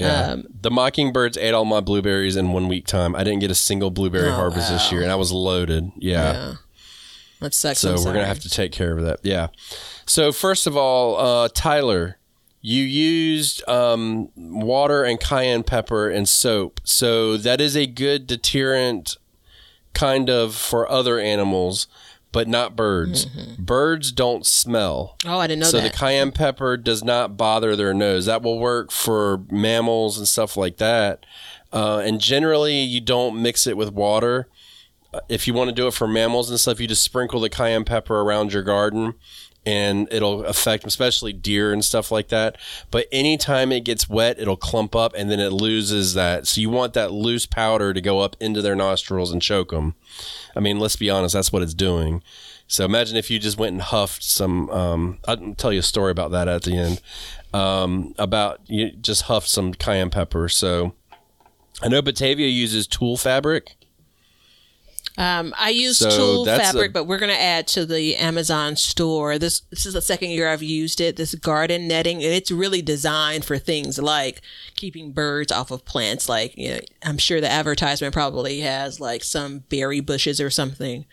[0.00, 3.14] Um, the mockingbirds ate all my blueberries in one week time.
[3.14, 5.92] I didn't get a single blueberry Oh, harvest this year, and I was loaded.
[5.98, 6.32] Yeah.
[6.32, 6.54] yeah,
[7.40, 7.80] that sucks.
[7.80, 9.20] So we're gonna have to take care of that.
[9.22, 9.48] Yeah.
[10.06, 12.16] So first of all, uh, Tyler,
[12.60, 19.16] you used um, water and cayenne pepper and soap, so that is a good deterrent,
[19.94, 21.86] kind of for other animals,
[22.32, 23.26] but not birds.
[23.58, 25.16] Birds don't smell.
[25.26, 25.82] Oh, I didn't know so that.
[25.84, 28.26] So the cayenne pepper does not bother their nose.
[28.26, 31.24] That will work for mammals and stuff like that.
[31.72, 34.48] Uh, and generally, you don't mix it with water.
[35.12, 37.48] Uh, If you want to do it for mammals and stuff, you just sprinkle the
[37.48, 39.14] cayenne pepper around your garden,
[39.66, 42.56] and it'll affect, especially deer and stuff like that.
[42.90, 46.46] But anytime it gets wet, it'll clump up, and then it loses that.
[46.46, 49.94] So you want that loose powder to go up into their nostrils and choke them.
[50.56, 52.22] I mean, let's be honest, that's what it's doing.
[52.66, 54.70] So imagine if you just went and huffed some.
[54.70, 57.00] Um, I'll tell you a story about that at the end.
[57.52, 60.48] Um, about you just huffed some cayenne pepper.
[60.48, 60.94] So
[61.82, 63.76] I know Batavia uses tulle fabric.
[65.18, 68.76] Um, I use So Tulle Fabric, a- but we're going to add to the Amazon
[68.76, 69.38] store.
[69.38, 71.16] This this is the second year I've used it.
[71.16, 74.40] This garden netting, and it's really designed for things like
[74.76, 76.28] keeping birds off of plants.
[76.28, 81.04] Like, you know, I'm sure the advertisement probably has like some berry bushes or something,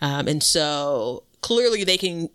[0.00, 2.28] um, and so clearly they can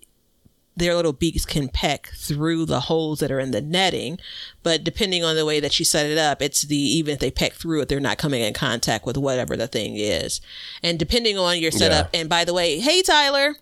[0.78, 4.20] their little beaks can peck through the holes that are in the netting.
[4.62, 7.32] But depending on the way that you set it up, it's the even if they
[7.32, 10.42] peck through it, they're not coming in contact with whatever the thing is.
[10.84, 13.56] And depending on your setup, and by the way, hey Tyler,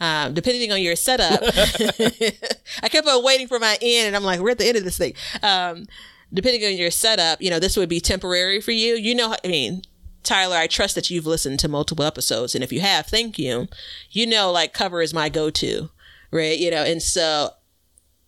[0.00, 1.40] um, depending on your setup,
[2.82, 4.84] I kept on waiting for my end, and I'm like, we're at the end of
[4.84, 5.14] this thing.
[5.42, 5.86] Um,
[6.32, 8.94] depending on your setup, you know, this would be temporary for you.
[8.94, 9.82] You know, I mean,
[10.22, 13.68] Tyler, I trust that you've listened to multiple episodes, and if you have, thank you.
[14.10, 15.90] You know, like cover is my go-to,
[16.30, 16.58] right?
[16.58, 17.50] You know, and so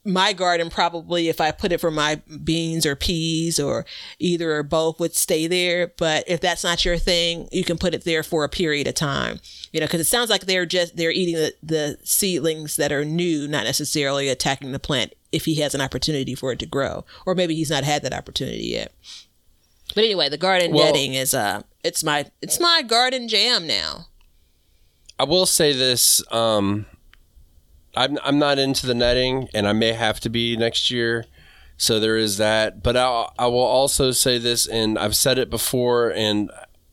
[0.05, 3.85] my garden probably, if I put it for my beans or peas or
[4.19, 5.93] either or both, would stay there.
[5.99, 8.95] But if that's not your thing, you can put it there for a period of
[8.95, 9.41] time.
[9.73, 13.05] You know, because it sounds like they're just they're eating the, the seedlings that are
[13.05, 15.15] new, not necessarily attacking the plant.
[15.33, 18.13] If he has an opportunity for it to grow, or maybe he's not had that
[18.13, 18.93] opportunity yet.
[19.95, 24.07] But anyway, the garden Well- netting is uh it's my it's my garden jam now.
[25.19, 26.87] I will say this: um,
[27.97, 31.27] I'm I'm not into the netting, and I may have to be next year.
[31.77, 32.83] So there is that.
[32.83, 36.51] But I I will also say this, and I've said it before, and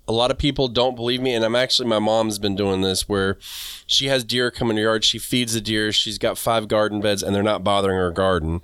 [0.07, 1.33] a lot of people don't believe me.
[1.33, 3.37] And I'm actually my mom's been doing this where
[3.85, 5.03] she has deer come in her yard.
[5.03, 5.91] She feeds the deer.
[5.91, 8.61] She's got five garden beds, and they're not bothering her garden.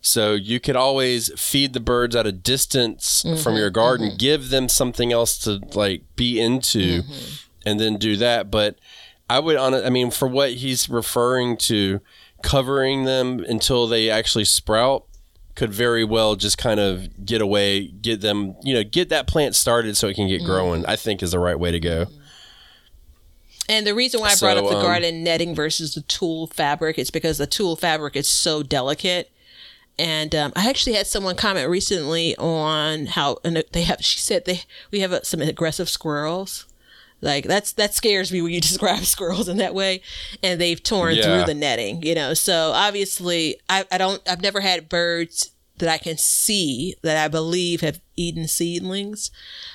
[0.00, 4.18] So you could always feed the birds at a distance mm-hmm, from your garden, mm-hmm.
[4.18, 7.68] give them something else to like be into, mm-hmm.
[7.68, 8.48] and then do that.
[8.48, 8.78] But
[9.28, 12.00] I would on I mean, for what he's referring to,
[12.42, 15.04] covering them until they actually sprout
[15.54, 19.56] could very well just kind of get away, get them, you know, get that plant
[19.56, 20.84] started so it can get growing.
[20.86, 22.06] I think is the right way to go.
[23.68, 26.46] And the reason why I brought So, up the um, garden netting versus the tulle
[26.46, 29.32] fabric is because the tulle fabric is so delicate.
[29.98, 34.04] And um, I actually had someone comment recently on how and they have.
[34.04, 36.66] She said they we have some aggressive squirrels.
[37.20, 40.02] Like that's that scares me when you describe squirrels in that way,
[40.42, 41.22] and they've torn Yeah.
[41.22, 42.02] through the netting.
[42.02, 46.94] You know, so obviously I, I don't I've never had birds that I can see
[47.02, 49.30] that I believe have eaten seedlings.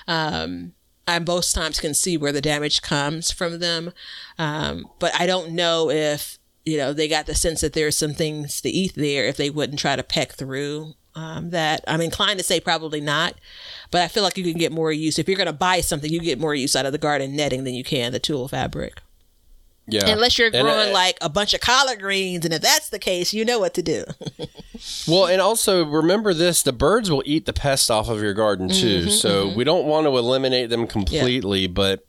[0.08, 0.74] Um,
[1.08, 3.92] I most times can see where the damage comes from them,
[4.38, 8.14] um, but I don't know if you know they got the sense that there's some
[8.14, 11.84] things to eat there if they wouldn't try to peck through um, that.
[11.88, 13.36] I'm inclined to say probably not,
[13.92, 16.12] but I feel like you can get more use if you're going to buy something.
[16.12, 19.02] You get more use out of the garden netting than you can the tulle fabric,
[19.88, 20.08] Yeah.
[20.08, 23.00] unless you're And, growing uh, like a bunch of collard greens, and if that's the
[23.00, 24.04] case, you know what to do.
[25.08, 28.68] Well, and also remember this: the birds will eat the pest off of your garden
[28.68, 29.12] too.
[29.12, 32.04] so we don't want to eliminate them completely, but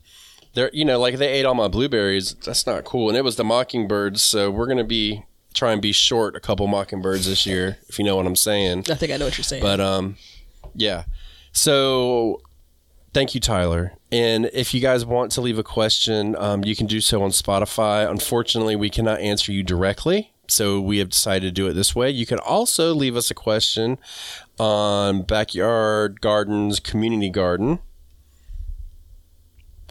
[0.55, 2.33] they're you know like they ate all my blueberries.
[2.43, 3.09] That's not cool.
[3.09, 5.23] And it was the mockingbirds, so we're gonna be
[5.53, 8.85] try and be short a couple mockingbirds this year, if you know what I'm saying.
[8.89, 9.61] I think I know what you're saying.
[9.61, 10.17] But um,
[10.75, 11.03] yeah.
[11.51, 12.41] So
[13.13, 13.93] thank you, Tyler.
[14.11, 17.31] And if you guys want to leave a question, um, you can do so on
[17.31, 18.09] Spotify.
[18.09, 20.31] Unfortunately, we cannot answer you directly.
[20.47, 22.09] So we have decided to do it this way.
[22.09, 23.97] You can also leave us a question
[24.59, 27.79] on Backyard Gardens Community Garden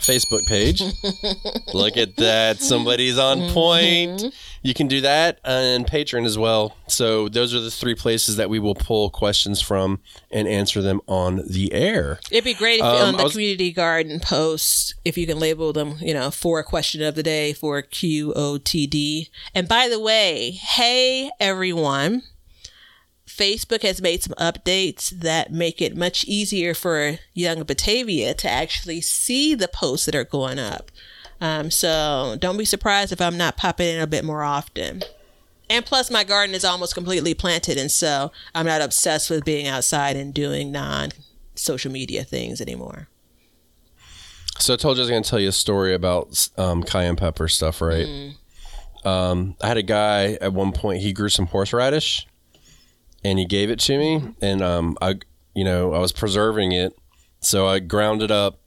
[0.03, 0.81] Facebook page.
[1.75, 2.61] Look at that.
[2.61, 4.35] Somebody's on point.
[4.63, 6.77] You can do that and Patreon as well.
[6.87, 10.01] So those are the three places that we will pull questions from
[10.31, 12.21] and answer them on the air.
[12.31, 15.73] It'd be great if Um, on the was- community garden posts, if you can label
[15.73, 19.31] them, you know, for a question of the day for QOTD.
[19.55, 22.23] And by the way, hey everyone,
[23.33, 29.01] Facebook has made some updates that make it much easier for young Batavia to actually
[29.01, 30.91] see the posts that are going up.
[31.41, 35.03] Um, so don't be surprised if I'm not popping in a bit more often.
[35.69, 39.67] And plus, my garden is almost completely planted, and so I'm not obsessed with being
[39.67, 41.11] outside and doing non
[41.55, 43.09] social media things anymore.
[44.59, 47.17] So I told you I was going to tell you a story about um, cayenne
[47.17, 48.35] pepper stuff, right?
[49.05, 51.01] Um, I had a guy at one point.
[51.01, 52.27] He grew some horseradish,
[53.25, 55.17] and he gave it to me, and um, I,
[55.55, 56.97] you know, I was preserving it,
[57.41, 58.61] so I ground it up,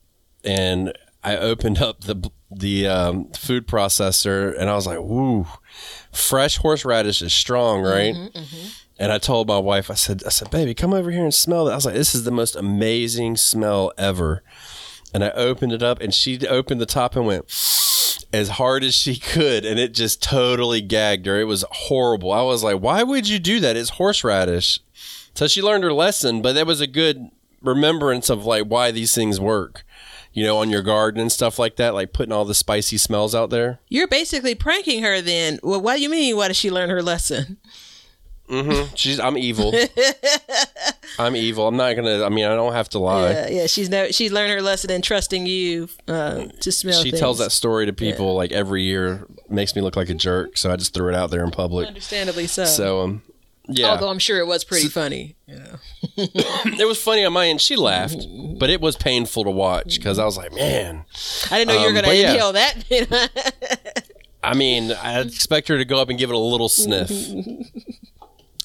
[0.43, 0.93] and
[1.23, 5.45] I opened up the the um, food processor, and I was like, "Woo,
[6.11, 8.15] fresh horseradish is strong, right?"
[8.97, 11.67] And I told my wife, I said, "I said, baby, come over here and smell
[11.67, 14.43] it." I was like, "This is the most amazing smell ever."
[15.13, 17.45] and I opened it up, and she opened the top and went
[18.35, 21.39] as hard as she could, and it just totally gagged her.
[21.39, 22.31] It was horrible.
[22.31, 23.77] I was like, "Why would you do that?
[23.77, 24.79] It's horseradish."
[25.33, 27.29] So she learned her lesson, but that was a good
[27.61, 29.83] remembrance of like why these things work.
[30.37, 33.33] you know, on your garden and stuff like that, like putting all the spicy smells
[33.33, 33.79] out there.
[33.87, 35.59] You're basically pranking her then.
[35.63, 36.35] Well, what do you mean?
[36.35, 37.55] Why did she learn her lesson?
[38.49, 38.93] Mm-hmm.
[38.95, 39.73] She's I'm evil.
[41.19, 41.67] I'm evil.
[41.67, 42.23] I'm not gonna.
[42.23, 43.31] I mean, I don't have to lie.
[43.31, 43.65] Yeah, yeah.
[43.67, 44.11] She's no.
[44.11, 47.01] She's learned her lesson in trusting you uh, to smell.
[47.01, 47.19] she things.
[47.19, 49.25] tells that story to people like every year.
[49.49, 51.87] Makes me look like a jerk, so I just threw it out there in public.
[51.87, 52.65] Understandably so.
[52.65, 53.21] So um,
[53.67, 55.35] yeah, Although I'm sure it was pretty funny.
[55.47, 55.77] Yeah.
[56.17, 57.61] it was funny on my end.
[57.61, 58.27] She laughed,
[58.59, 61.05] but it was painful to watch because I was like, man.
[61.49, 62.31] I didn't know you were Um, going to yeah.
[62.33, 64.13] inhale that.
[64.43, 67.09] I mean, I expect her to go up and give it a little sniff.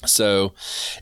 [0.05, 0.53] so,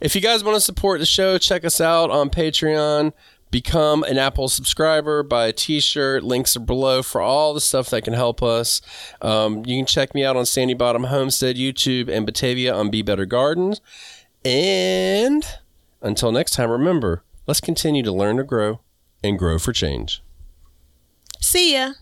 [0.02, 3.14] if you guys want to support the show, check us out on Patreon.
[3.52, 6.24] Become an Apple subscriber, buy a t shirt.
[6.24, 8.80] Links are below for all the stuff that can help us.
[9.22, 13.02] Um, you can check me out on Sandy Bottom Homestead, YouTube, and Batavia on Be
[13.02, 13.82] Better Gardens.
[14.46, 15.44] And
[16.02, 18.82] until next time, remember, let's continue to learn to grow
[19.24, 20.22] and grow for change.
[21.40, 21.94] See ya.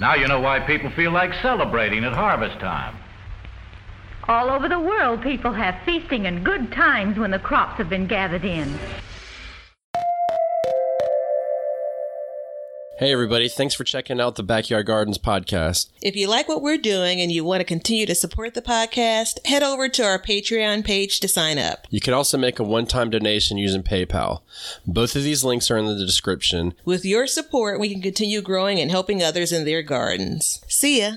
[0.00, 2.96] Now you know why people feel like celebrating at harvest time.
[4.28, 8.08] All over the world, people have feasting and good times when the crops have been
[8.08, 8.76] gathered in.
[12.98, 13.48] Hey, everybody.
[13.48, 15.90] Thanks for checking out the Backyard Gardens podcast.
[16.02, 19.46] If you like what we're doing and you want to continue to support the podcast,
[19.46, 21.86] head over to our Patreon page to sign up.
[21.90, 24.40] You can also make a one time donation using PayPal.
[24.86, 26.74] Both of these links are in the description.
[26.84, 30.64] With your support, we can continue growing and helping others in their gardens.
[30.66, 31.16] See ya.